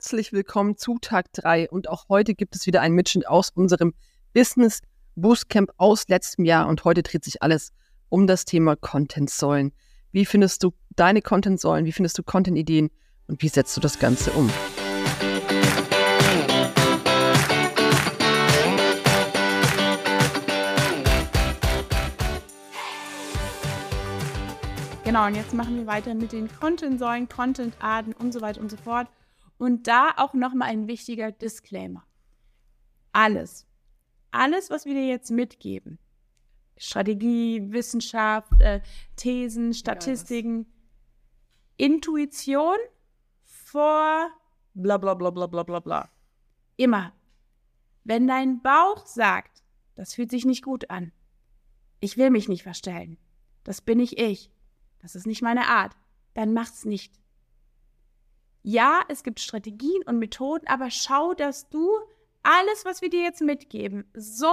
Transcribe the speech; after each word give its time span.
Herzlich 0.00 0.32
willkommen 0.32 0.76
zu 0.76 0.98
Tag 1.00 1.32
3 1.32 1.70
und 1.70 1.88
auch 1.88 2.08
heute 2.08 2.34
gibt 2.34 2.54
es 2.54 2.66
wieder 2.66 2.82
einen 2.82 2.94
Mitschnitt 2.94 3.26
aus 3.26 3.50
unserem 3.50 3.94
Business 4.32 4.80
Boostcamp 5.16 5.72
aus 5.76 6.06
letztem 6.06 6.44
Jahr 6.44 6.68
und 6.68 6.84
heute 6.84 7.02
dreht 7.02 7.24
sich 7.24 7.42
alles 7.42 7.72
um 8.08 8.28
das 8.28 8.44
Thema 8.44 8.76
Content-Säulen. 8.76 9.72
Wie 10.12 10.24
findest 10.24 10.62
du 10.62 10.72
deine 10.94 11.20
Content-Säulen? 11.20 11.84
Wie 11.84 11.90
findest 11.90 12.16
du 12.16 12.22
Content-Ideen 12.22 12.90
und 13.26 13.42
wie 13.42 13.48
setzt 13.48 13.76
du 13.76 13.80
das 13.80 13.98
Ganze 13.98 14.30
um? 14.30 14.48
Genau, 25.02 25.26
und 25.26 25.34
jetzt 25.34 25.54
machen 25.54 25.76
wir 25.76 25.88
weiter 25.88 26.14
mit 26.14 26.30
den 26.30 26.48
Content-Säulen, 26.60 27.28
Content-Arten 27.28 28.12
und 28.12 28.32
so 28.32 28.40
weiter 28.40 28.60
und 28.60 28.70
so 28.70 28.76
fort. 28.76 29.08
Und 29.58 29.86
da 29.88 30.14
auch 30.16 30.34
nochmal 30.34 30.70
ein 30.70 30.86
wichtiger 30.86 31.32
Disclaimer. 31.32 32.04
Alles, 33.12 33.66
alles, 34.30 34.70
was 34.70 34.84
wir 34.84 34.94
dir 34.94 35.06
jetzt 35.06 35.30
mitgeben, 35.30 35.98
Strategie, 36.76 37.72
Wissenschaft, 37.72 38.52
äh, 38.60 38.80
Thesen, 39.16 39.74
Statistiken, 39.74 40.72
Intuition 41.76 42.76
vor 43.42 44.30
bla 44.74 44.96
bla 44.96 45.14
bla 45.14 45.30
bla 45.30 45.46
bla 45.46 45.62
bla 45.62 45.80
bla. 45.80 46.10
Immer. 46.76 47.12
Wenn 48.04 48.26
dein 48.26 48.62
Bauch 48.62 49.06
sagt, 49.06 49.62
das 49.94 50.14
fühlt 50.14 50.30
sich 50.30 50.44
nicht 50.44 50.62
gut 50.62 50.88
an, 50.90 51.12
ich 52.00 52.16
will 52.16 52.30
mich 52.30 52.48
nicht 52.48 52.62
verstellen, 52.62 53.18
das 53.64 53.80
bin 53.80 53.98
ich 53.98 54.18
ich, 54.18 54.50
das 55.00 55.14
ist 55.14 55.26
nicht 55.26 55.42
meine 55.42 55.66
Art, 55.66 55.96
dann 56.34 56.54
mach's 56.54 56.84
nicht 56.84 57.18
ja, 58.68 59.00
es 59.08 59.22
gibt 59.22 59.40
Strategien 59.40 60.02
und 60.04 60.18
Methoden, 60.18 60.66
aber 60.66 60.90
schau, 60.90 61.32
dass 61.32 61.70
du 61.70 61.90
alles, 62.42 62.84
was 62.84 63.00
wir 63.00 63.08
dir 63.08 63.22
jetzt 63.22 63.40
mitgeben, 63.40 64.04
so 64.12 64.52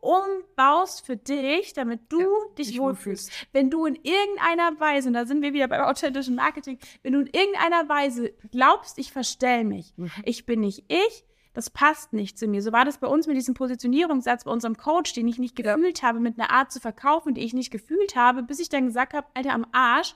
umbaust 0.00 1.04
für 1.04 1.16
dich, 1.16 1.72
damit 1.72 2.00
du 2.08 2.20
ja, 2.20 2.54
dich 2.56 2.78
wohlfühlst. 2.78 3.32
Wenn 3.52 3.68
du 3.68 3.84
in 3.86 3.96
irgendeiner 3.96 4.78
Weise, 4.78 5.08
und 5.08 5.14
da 5.14 5.26
sind 5.26 5.42
wir 5.42 5.52
wieder 5.52 5.66
beim 5.66 5.82
authentischen 5.82 6.36
Marketing, 6.36 6.78
wenn 7.02 7.14
du 7.14 7.22
in 7.22 7.26
irgendeiner 7.26 7.88
Weise 7.88 8.34
glaubst, 8.52 8.98
ich 8.98 9.10
verstell 9.10 9.64
mich, 9.64 9.94
mhm. 9.96 10.12
ich 10.24 10.46
bin 10.46 10.60
nicht 10.60 10.84
ich, 10.86 11.24
das 11.52 11.68
passt 11.68 12.12
nicht 12.12 12.38
zu 12.38 12.46
mir. 12.46 12.62
So 12.62 12.70
war 12.70 12.84
das 12.84 12.98
bei 12.98 13.08
uns 13.08 13.26
mit 13.26 13.36
diesem 13.36 13.54
Positionierungssatz 13.54 14.44
bei 14.44 14.52
unserem 14.52 14.76
Coach, 14.76 15.12
den 15.14 15.26
ich 15.26 15.40
nicht 15.40 15.56
gefühlt 15.56 16.02
ja. 16.02 16.08
habe, 16.08 16.20
mit 16.20 16.38
einer 16.38 16.52
Art 16.52 16.70
zu 16.70 16.78
verkaufen, 16.78 17.34
die 17.34 17.42
ich 17.42 17.52
nicht 17.52 17.72
gefühlt 17.72 18.14
habe, 18.14 18.44
bis 18.44 18.60
ich 18.60 18.68
dann 18.68 18.86
gesagt 18.86 19.12
habe, 19.12 19.26
Alter, 19.34 19.54
am 19.54 19.66
Arsch, 19.72 20.14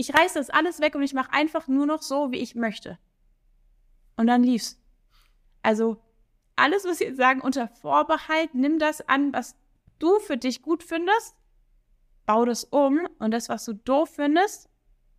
ich 0.00 0.14
reiße 0.14 0.38
das 0.38 0.48
alles 0.48 0.80
weg 0.80 0.94
und 0.94 1.02
ich 1.02 1.12
mache 1.12 1.32
einfach 1.32 1.68
nur 1.68 1.84
noch 1.84 2.00
so, 2.00 2.32
wie 2.32 2.38
ich 2.38 2.54
möchte. 2.54 2.98
Und 4.16 4.26
dann 4.26 4.42
lief's. 4.42 4.80
Also 5.62 6.02
alles, 6.56 6.84
was 6.86 6.98
sie 6.98 7.04
jetzt 7.04 7.18
sagen, 7.18 7.42
unter 7.42 7.68
Vorbehalt, 7.68 8.54
nimm 8.54 8.78
das 8.78 9.06
an, 9.08 9.32
was 9.34 9.56
du 9.98 10.18
für 10.20 10.38
dich 10.38 10.62
gut 10.62 10.82
findest, 10.82 11.36
bau 12.24 12.46
das 12.46 12.64
um 12.64 13.06
und 13.18 13.30
das, 13.32 13.50
was 13.50 13.66
du 13.66 13.74
doof 13.74 14.10
findest, 14.14 14.70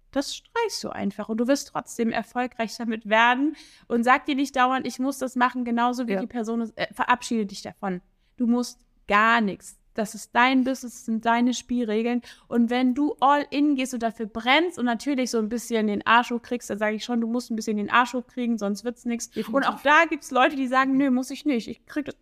das 0.09 0.36
streichst 0.36 0.84
du 0.84 0.90
einfach 0.90 1.30
und 1.30 1.38
du 1.38 1.48
wirst 1.48 1.70
trotzdem 1.70 2.12
erfolgreich 2.12 2.76
damit 2.76 3.08
werden 3.08 3.56
und 3.88 4.04
sag 4.04 4.26
dir 4.26 4.36
nicht 4.36 4.56
dauernd, 4.56 4.88
ich 4.88 4.98
muss 4.98 5.20
das 5.20 5.36
machen, 5.36 5.64
genauso 5.64 6.08
wie 6.08 6.14
ja. 6.14 6.22
die 6.22 6.28
Person 6.28 6.62
ist, 6.62 6.76
äh, 6.76 6.92
verabschiede 6.92 7.46
dich 7.46 7.62
davon. 7.62 8.02
Du 8.36 8.48
musst 8.48 8.84
gar 9.08 9.42
nichts. 9.42 9.78
Das 9.94 10.16
ist 10.16 10.34
dein 10.34 10.64
Business, 10.64 10.94
das 10.94 11.06
sind 11.06 11.25
deine 11.25 11.53
Spielregeln. 11.53 12.22
Und 12.47 12.70
wenn 12.70 12.94
du 12.94 13.16
all 13.20 13.45
in 13.50 13.75
gehst 13.75 13.94
und 13.94 14.03
dafür 14.03 14.25
brennst 14.25 14.80
und 14.80 14.86
natürlich 14.86 15.31
so 15.31 15.38
ein 15.38 15.50
bisschen 15.50 15.88
den 15.88 16.06
Arsch 16.06 16.31
hochkriegst, 16.31 16.70
dann 16.70 16.78
sage 16.78 16.95
ich 16.95 17.03
schon, 17.03 17.20
du 17.22 17.28
musst 17.28 17.52
ein 17.52 17.56
bisschen 17.56 17.78
den 17.78 17.89
Arsch 17.89 18.14
hochkriegen, 18.14 18.58
sonst 18.58 18.84
wird's 18.86 19.06
nichts. 19.06 19.30
Und 19.52 19.67
auch 19.67 19.81
da 19.81 20.06
gibt 20.06 20.23
es 20.23 20.31
Leute, 20.31 20.56
die 20.56 20.67
sagen, 20.67 20.97
nö, 20.97 21.12
muss 21.12 21.30
ich 21.30 21.45
nicht. 21.45 21.67
Ich 21.67 21.86
krieg 21.86 22.06
das, 22.06 22.16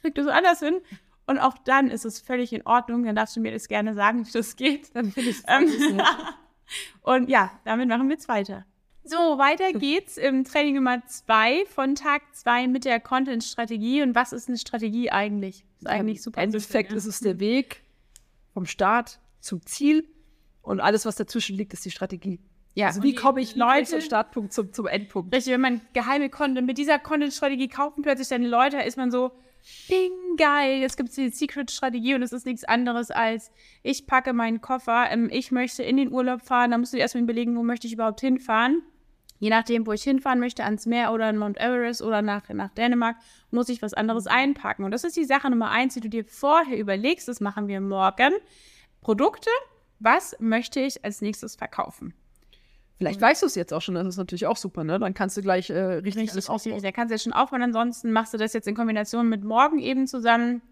krieg 0.00 0.14
das 0.14 0.26
anders 0.26 0.58
hin. 0.58 0.80
Und 1.26 1.38
auch 1.38 1.56
dann 1.58 1.88
ist 1.88 2.04
es 2.04 2.20
völlig 2.20 2.52
in 2.52 2.66
Ordnung. 2.66 3.04
Dann 3.04 3.14
darfst 3.14 3.36
du 3.36 3.40
mir 3.40 3.52
das 3.52 3.68
gerne 3.68 3.94
sagen, 3.94 4.26
wie 4.26 4.32
das 4.32 4.56
geht. 4.56 4.94
Dann 4.94 5.12
finde 5.12 5.30
ich 5.30 5.38
es 5.38 5.44
ähm, 5.46 6.02
Und 7.02 7.28
ja, 7.28 7.50
damit 7.64 7.88
machen 7.88 8.08
wir 8.08 8.14
jetzt 8.14 8.28
weiter. 8.28 8.64
So, 9.04 9.16
weiter 9.16 9.72
geht's 9.72 10.16
im 10.16 10.44
Training 10.44 10.76
Nummer 10.76 11.04
zwei 11.06 11.64
von 11.66 11.94
Tag 11.96 12.22
zwei 12.32 12.68
mit 12.68 12.84
der 12.84 13.00
Content-Strategie. 13.00 14.02
Und 14.02 14.14
was 14.14 14.32
ist 14.32 14.48
eine 14.48 14.58
Strategie 14.58 15.10
eigentlich? 15.10 15.64
Ist 15.82 15.88
eigentlich 15.88 16.22
super. 16.22 16.40
Im 16.40 16.44
Endeffekt 16.44 16.92
ist 16.92 17.06
es 17.06 17.18
der 17.18 17.40
Weg 17.40 17.82
vom 18.54 18.66
Start 18.66 19.18
zum 19.40 19.66
Ziel 19.66 20.06
und 20.62 20.78
alles, 20.78 21.04
was 21.04 21.16
dazwischen 21.16 21.56
liegt, 21.56 21.72
ist 21.72 21.84
die 21.84 21.90
Strategie. 21.90 22.38
Ja, 22.74 22.86
also 22.86 23.02
wie 23.02 23.16
komme 23.16 23.40
ich 23.40 23.56
Leute 23.56 23.90
vom 23.90 24.00
Startpunkt 24.00 24.52
zum, 24.52 24.72
zum 24.72 24.86
Endpunkt? 24.86 25.34
Richtig, 25.34 25.52
wenn 25.52 25.60
man 25.60 25.80
geheime 25.92 26.30
Content 26.30 26.68
mit 26.68 26.78
dieser 26.78 27.00
Content-Strategie 27.00 27.66
kaufen 27.66 28.02
plötzlich 28.02 28.28
deine 28.28 28.46
Leute, 28.46 28.78
ist 28.78 28.96
man 28.96 29.10
so, 29.10 29.32
bing, 29.88 30.12
geil, 30.36 30.80
jetzt 30.80 30.96
gibt 30.96 31.08
es 31.08 31.16
die 31.16 31.30
Secret-Strategie 31.30 32.14
und 32.14 32.22
es 32.22 32.32
ist 32.32 32.46
nichts 32.46 32.62
anderes 32.62 33.10
als, 33.10 33.50
ich 33.82 34.06
packe 34.06 34.32
meinen 34.32 34.60
Koffer, 34.60 35.10
ähm, 35.10 35.28
ich 35.32 35.50
möchte 35.50 35.82
in 35.82 35.96
den 35.96 36.12
Urlaub 36.12 36.42
fahren, 36.42 36.70
da 36.70 36.78
musst 36.78 36.92
du 36.92 36.96
dir 36.96 37.02
erstmal 37.02 37.24
überlegen, 37.24 37.56
wo 37.56 37.64
möchte 37.64 37.88
ich 37.88 37.92
überhaupt 37.92 38.20
hinfahren 38.20 38.82
je 39.42 39.50
nachdem, 39.50 39.88
wo 39.88 39.92
ich 39.92 40.04
hinfahren 40.04 40.38
möchte, 40.38 40.62
ans 40.62 40.86
Meer 40.86 41.12
oder 41.12 41.28
in 41.28 41.36
Mount 41.36 41.58
Everest 41.58 42.00
oder 42.00 42.22
nach, 42.22 42.48
nach 42.50 42.70
Dänemark, 42.70 43.16
muss 43.50 43.68
ich 43.68 43.82
was 43.82 43.92
anderes 43.92 44.28
einpacken. 44.28 44.84
Und 44.84 44.92
das 44.92 45.02
ist 45.02 45.16
die 45.16 45.24
Sache 45.24 45.50
Nummer 45.50 45.68
eins, 45.70 45.94
die 45.94 46.00
du 46.00 46.08
dir 46.08 46.24
vorher 46.24 46.78
überlegst. 46.78 47.26
Das 47.26 47.40
machen 47.40 47.66
wir 47.66 47.80
morgen. 47.80 48.34
Produkte, 49.00 49.50
was 49.98 50.36
möchte 50.38 50.78
ich 50.78 51.04
als 51.04 51.22
nächstes 51.22 51.56
verkaufen? 51.56 52.14
Vielleicht 52.98 53.20
weißt 53.20 53.42
du 53.42 53.46
es 53.46 53.56
jetzt 53.56 53.74
auch 53.74 53.82
schon, 53.82 53.96
das 53.96 54.06
ist 54.06 54.16
natürlich 54.16 54.46
auch 54.46 54.56
super, 54.56 54.84
ne? 54.84 55.00
Dann 55.00 55.12
kannst 55.12 55.36
du 55.36 55.42
gleich 55.42 55.70
äh, 55.70 55.74
richtig, 55.76 56.18
richtig 56.18 56.32
alles 56.34 56.48
aufbauen. 56.48 56.80
Da 56.80 56.92
kannst 56.92 57.10
du 57.10 57.14
jetzt 57.14 57.24
schon 57.24 57.32
aufbauen, 57.32 57.62
ansonsten 57.62 58.12
machst 58.12 58.32
du 58.32 58.38
das 58.38 58.52
jetzt 58.52 58.68
in 58.68 58.76
Kombination 58.76 59.28
mit 59.28 59.42
morgen 59.42 59.80
eben 59.80 60.06
zusammen 60.06 60.62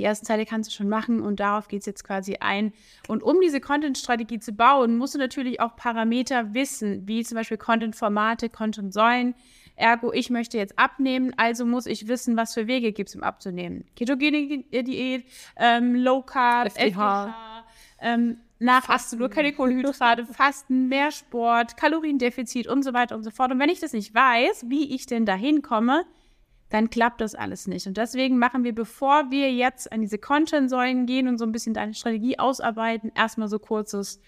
die 0.00 0.04
ersten 0.04 0.26
Teile 0.26 0.46
kannst 0.46 0.70
du 0.70 0.74
schon 0.74 0.88
machen 0.88 1.20
und 1.20 1.40
darauf 1.40 1.68
geht 1.68 1.80
es 1.80 1.86
jetzt 1.86 2.04
quasi 2.04 2.38
ein. 2.40 2.72
Und 3.06 3.22
um 3.22 3.38
diese 3.42 3.60
Content-Strategie 3.60 4.40
zu 4.40 4.52
bauen, 4.52 4.96
musst 4.96 5.14
du 5.14 5.18
natürlich 5.18 5.60
auch 5.60 5.76
Parameter 5.76 6.54
wissen, 6.54 7.06
wie 7.06 7.22
zum 7.22 7.36
Beispiel 7.36 7.58
Content-Formate, 7.58 8.48
Content-Säulen. 8.48 9.34
Ergo, 9.76 10.10
ich 10.10 10.30
möchte 10.30 10.56
jetzt 10.56 10.78
abnehmen, 10.78 11.34
also 11.36 11.66
muss 11.66 11.84
ich 11.84 12.08
wissen, 12.08 12.34
was 12.38 12.54
für 12.54 12.66
Wege 12.66 12.92
gibt 12.92 13.10
es, 13.10 13.14
um 13.16 13.22
abzunehmen. 13.22 13.84
Ketogene 13.94 14.64
Diät, 14.72 15.26
ähm, 15.56 15.94
Low 15.94 16.22
Carb, 16.22 16.68
FDH, 16.68 17.26
FDH 17.26 17.64
ähm, 18.00 18.38
Nachfasten, 18.58 19.18
nur 19.18 19.28
keine 19.28 19.52
Kohlenhydrate, 19.52 20.24
Fasten, 20.24 20.88
mehr 20.88 21.10
Sport, 21.10 21.76
Kaloriendefizit 21.76 22.66
und 22.66 22.82
so 22.82 22.94
weiter 22.94 23.16
und 23.16 23.22
so 23.22 23.30
fort. 23.30 23.52
Und 23.52 23.58
wenn 23.58 23.68
ich 23.68 23.80
das 23.80 23.92
nicht 23.92 24.14
weiß, 24.14 24.64
wie 24.68 24.94
ich 24.94 25.04
denn 25.04 25.26
dahin 25.26 25.60
komme, 25.60 26.06
dann 26.70 26.88
klappt 26.88 27.20
das 27.20 27.34
alles 27.34 27.66
nicht. 27.66 27.86
Und 27.86 27.96
deswegen 27.96 28.38
machen 28.38 28.64
wir, 28.64 28.74
bevor 28.74 29.30
wir 29.30 29.52
jetzt 29.52 29.92
an 29.92 30.00
diese 30.00 30.18
Content-Säulen 30.18 31.06
gehen 31.06 31.28
und 31.28 31.36
so 31.36 31.44
ein 31.44 31.52
bisschen 31.52 31.74
deine 31.74 31.94
Strategie 31.94 32.38
ausarbeiten, 32.38 33.12
erstmal 33.14 33.48
so 33.48 33.58
kurzes 33.58 34.20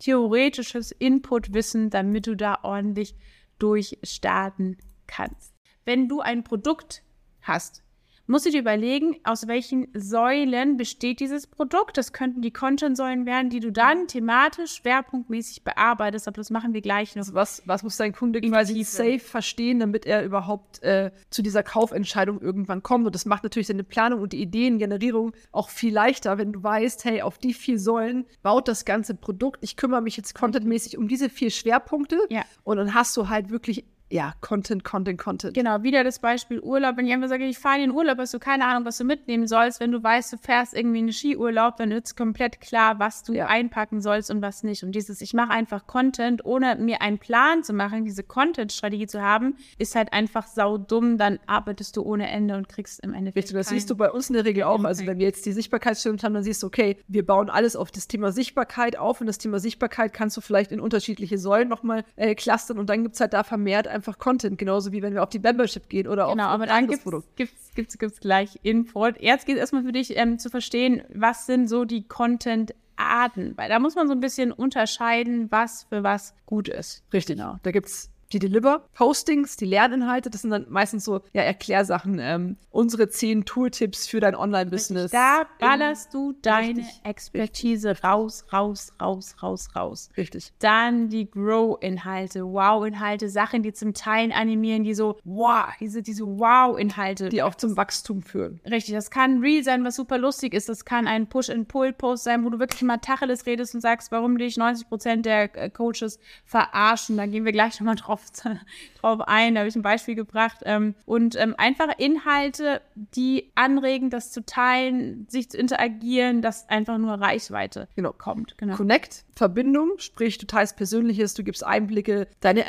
theoretisches 0.00 0.90
Input-Wissen, 0.90 1.90
damit 1.90 2.26
du 2.26 2.36
da 2.36 2.58
ordentlich 2.62 3.14
durchstarten 3.58 4.76
kannst. 5.06 5.54
Wenn 5.84 6.08
du 6.08 6.20
ein 6.20 6.42
Produkt 6.42 7.02
hast, 7.42 7.83
musst 8.26 8.46
du 8.46 8.50
dir 8.50 8.60
überlegen, 8.60 9.16
aus 9.24 9.46
welchen 9.46 9.88
Säulen 9.94 10.76
besteht 10.76 11.20
dieses 11.20 11.46
Produkt. 11.46 11.98
Das 11.98 12.12
könnten 12.12 12.42
die 12.42 12.52
Content-Säulen 12.52 13.26
werden, 13.26 13.50
die 13.50 13.60
du 13.60 13.70
dann 13.70 14.06
thematisch, 14.06 14.74
schwerpunktmäßig 14.76 15.64
bearbeitest, 15.64 16.28
aber 16.28 16.36
das 16.36 16.50
machen 16.50 16.72
wir 16.72 16.80
gleich 16.80 17.14
noch. 17.14 17.22
Also 17.22 17.34
was, 17.34 17.62
was 17.66 17.82
muss 17.82 17.96
dein 17.96 18.12
Kunde 18.12 18.40
quasi 18.40 18.82
safe 18.84 19.18
verstehen, 19.18 19.78
damit 19.78 20.06
er 20.06 20.24
überhaupt 20.24 20.82
äh, 20.82 21.10
zu 21.30 21.42
dieser 21.42 21.62
Kaufentscheidung 21.62 22.40
irgendwann 22.40 22.82
kommt? 22.82 23.06
Und 23.06 23.14
das 23.14 23.26
macht 23.26 23.42
natürlich 23.42 23.68
seine 23.68 23.84
Planung 23.84 24.20
und 24.20 24.32
die 24.32 24.40
Ideengenerierung 24.40 25.32
auch 25.52 25.68
viel 25.68 25.92
leichter, 25.92 26.38
wenn 26.38 26.52
du 26.52 26.62
weißt, 26.62 27.04
hey, 27.04 27.22
auf 27.22 27.38
die 27.38 27.54
vier 27.54 27.78
Säulen 27.78 28.24
baut 28.42 28.68
das 28.68 28.84
ganze 28.84 29.14
Produkt. 29.14 29.58
Ich 29.62 29.76
kümmere 29.76 30.00
mich 30.00 30.16
jetzt 30.16 30.34
contentmäßig 30.34 30.98
um 30.98 31.08
diese 31.08 31.28
vier 31.28 31.50
Schwerpunkte. 31.50 32.18
Ja. 32.30 32.42
Und 32.62 32.78
dann 32.78 32.94
hast 32.94 33.16
du 33.16 33.28
halt 33.28 33.50
wirklich 33.50 33.84
ja, 34.14 34.32
Content, 34.40 34.84
Content, 34.84 35.18
Content. 35.18 35.54
Genau, 35.54 35.82
wieder 35.82 36.04
das 36.04 36.20
Beispiel 36.20 36.60
Urlaub. 36.60 36.96
Wenn 36.96 37.04
ich 37.04 37.12
einfach 37.12 37.28
sage, 37.28 37.46
ich 37.46 37.58
fahre 37.58 37.78
in 37.78 37.80
den 37.80 37.90
Urlaub, 37.90 38.16
hast 38.18 38.32
du 38.32 38.38
keine 38.38 38.64
Ahnung, 38.64 38.84
was 38.84 38.96
du 38.96 39.02
mitnehmen 39.02 39.48
sollst. 39.48 39.80
Wenn 39.80 39.90
du 39.90 40.00
weißt, 40.00 40.34
du 40.34 40.36
fährst 40.36 40.72
irgendwie 40.72 41.00
in 41.00 41.06
den 41.08 41.12
Skiurlaub, 41.12 41.78
dann 41.78 41.90
ist 41.90 42.16
komplett 42.16 42.60
klar, 42.60 43.00
was 43.00 43.24
du 43.24 43.32
ja. 43.32 43.46
einpacken 43.46 44.00
sollst 44.00 44.30
und 44.30 44.40
was 44.40 44.62
nicht. 44.62 44.84
Und 44.84 44.92
dieses, 44.92 45.20
ich 45.20 45.34
mache 45.34 45.50
einfach 45.50 45.88
Content, 45.88 46.44
ohne 46.44 46.76
mir 46.76 47.02
einen 47.02 47.18
Plan 47.18 47.64
zu 47.64 47.72
machen, 47.72 48.04
diese 48.04 48.22
Content-Strategie 48.22 49.08
zu 49.08 49.20
haben, 49.20 49.56
ist 49.78 49.96
halt 49.96 50.12
einfach 50.12 50.46
saudumm. 50.46 51.18
Dann 51.18 51.40
arbeitest 51.46 51.96
du 51.96 52.02
ohne 52.02 52.30
Ende 52.30 52.56
und 52.56 52.68
kriegst 52.68 53.00
im 53.00 53.14
Endeffekt. 53.14 53.46
Richtig, 53.46 53.56
das 53.56 53.70
siehst 53.70 53.90
du 53.90 53.96
bei 53.96 54.12
uns 54.12 54.28
in 54.28 54.34
der 54.34 54.44
Regel 54.44 54.62
auch. 54.62 54.84
Also 54.84 55.04
wenn 55.06 55.18
wir 55.18 55.26
jetzt 55.26 55.44
die 55.44 55.52
Sichtbarkeitsstellung 55.52 56.20
haben, 56.22 56.34
dann 56.34 56.44
siehst 56.44 56.62
du, 56.62 56.68
okay, 56.68 56.98
wir 57.08 57.26
bauen 57.26 57.50
alles 57.50 57.74
auf 57.74 57.90
das 57.90 58.06
Thema 58.06 58.30
Sichtbarkeit 58.30 58.96
auf 58.96 59.20
und 59.20 59.26
das 59.26 59.38
Thema 59.38 59.58
Sichtbarkeit 59.58 60.12
kannst 60.12 60.36
du 60.36 60.40
vielleicht 60.40 60.70
in 60.70 60.78
unterschiedliche 60.78 61.36
Säulen 61.36 61.66
nochmal 61.66 62.04
äh, 62.14 62.36
clustern 62.36 62.78
und 62.78 62.88
dann 62.88 63.02
gibt 63.02 63.16
es 63.16 63.20
halt 63.20 63.32
da 63.32 63.42
vermehrt 63.42 63.88
einfach 63.88 64.03
einfach 64.06 64.18
Content, 64.18 64.58
genauso 64.58 64.92
wie 64.92 65.02
wenn 65.02 65.14
wir 65.14 65.22
auf 65.22 65.30
die 65.30 65.38
Membership 65.38 65.88
gehen 65.88 66.06
oder 66.06 66.28
genau, 66.28 66.46
auf 66.46 66.50
aber 66.50 66.66
dann 66.66 66.86
gibt's, 66.86 67.02
Produkt. 67.02 67.36
Gibt's, 67.36 67.70
gibt's, 67.74 67.98
gibt's 67.98 68.20
gleich 68.20 68.58
Info. 68.62 69.06
Jetzt 69.06 69.46
geht 69.46 69.56
es 69.56 69.60
erstmal 69.60 69.82
für 69.82 69.92
dich 69.92 70.16
ähm, 70.16 70.38
zu 70.38 70.50
verstehen, 70.50 71.02
was 71.12 71.46
sind 71.46 71.68
so 71.68 71.84
die 71.84 72.06
Content-Arten, 72.06 73.56
weil 73.56 73.68
da 73.68 73.78
muss 73.78 73.94
man 73.94 74.06
so 74.06 74.12
ein 74.12 74.20
bisschen 74.20 74.52
unterscheiden, 74.52 75.50
was 75.50 75.84
für 75.84 76.02
was 76.02 76.34
gut 76.46 76.68
ist. 76.68 77.02
Richtig, 77.12 77.36
genau. 77.36 77.58
Da 77.62 77.70
gibt 77.70 77.86
es 77.86 78.10
die 78.34 78.38
Deliver-Postings, 78.40 79.56
die 79.56 79.64
Lerninhalte. 79.64 80.30
Das 80.30 80.42
sind 80.42 80.50
dann 80.50 80.66
meistens 80.68 81.04
so 81.04 81.20
ja, 81.32 81.42
Erklärsachen. 81.42 82.18
Ähm, 82.20 82.56
unsere 82.70 83.08
zehn 83.08 83.44
Tooltips 83.44 84.06
für 84.06 84.20
dein 84.20 84.34
Online-Business. 84.34 85.10
Da 85.12 85.46
ballerst 85.58 86.12
du 86.12 86.34
deine 86.42 86.80
Richtig. 86.80 87.00
Expertise 87.04 88.02
raus, 88.02 88.44
raus, 88.52 88.92
raus, 89.00 89.36
raus, 89.42 89.68
raus. 89.74 90.08
Richtig. 90.16 90.52
Dann 90.58 91.08
die 91.08 91.30
Grow-Inhalte, 91.30 92.44
Wow-Inhalte, 92.44 93.28
Sachen, 93.28 93.62
die 93.62 93.72
zum 93.72 93.94
Teil 93.94 94.32
animieren, 94.32 94.84
die 94.84 94.94
so, 94.94 95.18
wow, 95.24 95.66
diese, 95.80 96.02
diese 96.02 96.26
Wow-Inhalte. 96.26 97.28
Die 97.28 97.42
auch 97.42 97.54
zum 97.54 97.76
Wachstum 97.76 98.22
führen. 98.22 98.60
Richtig, 98.68 98.94
das 98.94 99.10
kann 99.10 99.40
Real 99.40 99.62
sein, 99.62 99.84
was 99.84 99.96
super 99.96 100.18
lustig 100.18 100.54
ist. 100.54 100.68
Das 100.68 100.84
kann 100.84 101.06
ein 101.06 101.28
Push-and-Pull-Post 101.28 102.24
sein, 102.24 102.44
wo 102.44 102.50
du 102.50 102.58
wirklich 102.58 102.82
mal 102.82 102.98
Tacheles 102.98 103.46
redest 103.46 103.74
und 103.74 103.80
sagst, 103.80 104.10
warum 104.10 104.38
dich 104.38 104.56
90 104.56 104.88
Prozent 104.88 105.26
der 105.26 105.54
äh, 105.56 105.70
Coaches 105.70 106.18
verarschen. 106.44 107.16
Da 107.16 107.26
gehen 107.26 107.44
wir 107.44 107.52
gleich 107.52 107.78
nochmal 107.78 107.96
drauf, 107.96 108.23
drauf 109.00 109.20
ein. 109.26 109.54
Da 109.54 109.60
habe 109.60 109.68
ich 109.68 109.76
ein 109.76 109.82
Beispiel 109.82 110.14
gebracht. 110.14 110.58
Ähm, 110.64 110.94
und 111.06 111.36
ähm, 111.36 111.54
einfache 111.58 111.94
Inhalte, 111.98 112.80
die 112.94 113.50
anregen, 113.54 114.10
das 114.10 114.32
zu 114.32 114.44
teilen, 114.44 115.26
sich 115.28 115.50
zu 115.50 115.58
interagieren, 115.58 116.42
dass 116.42 116.68
einfach 116.68 116.98
nur 116.98 117.14
Reichweite 117.14 117.88
genau. 117.94 118.12
kommt. 118.12 118.56
Genau. 118.58 118.76
Connect, 118.76 119.24
Verbindung, 119.36 119.92
sprich, 119.98 120.38
du 120.38 120.46
teilst 120.46 120.76
Persönliches, 120.76 121.34
du 121.34 121.42
gibst 121.42 121.64
Einblicke, 121.64 122.28
deine, 122.40 122.64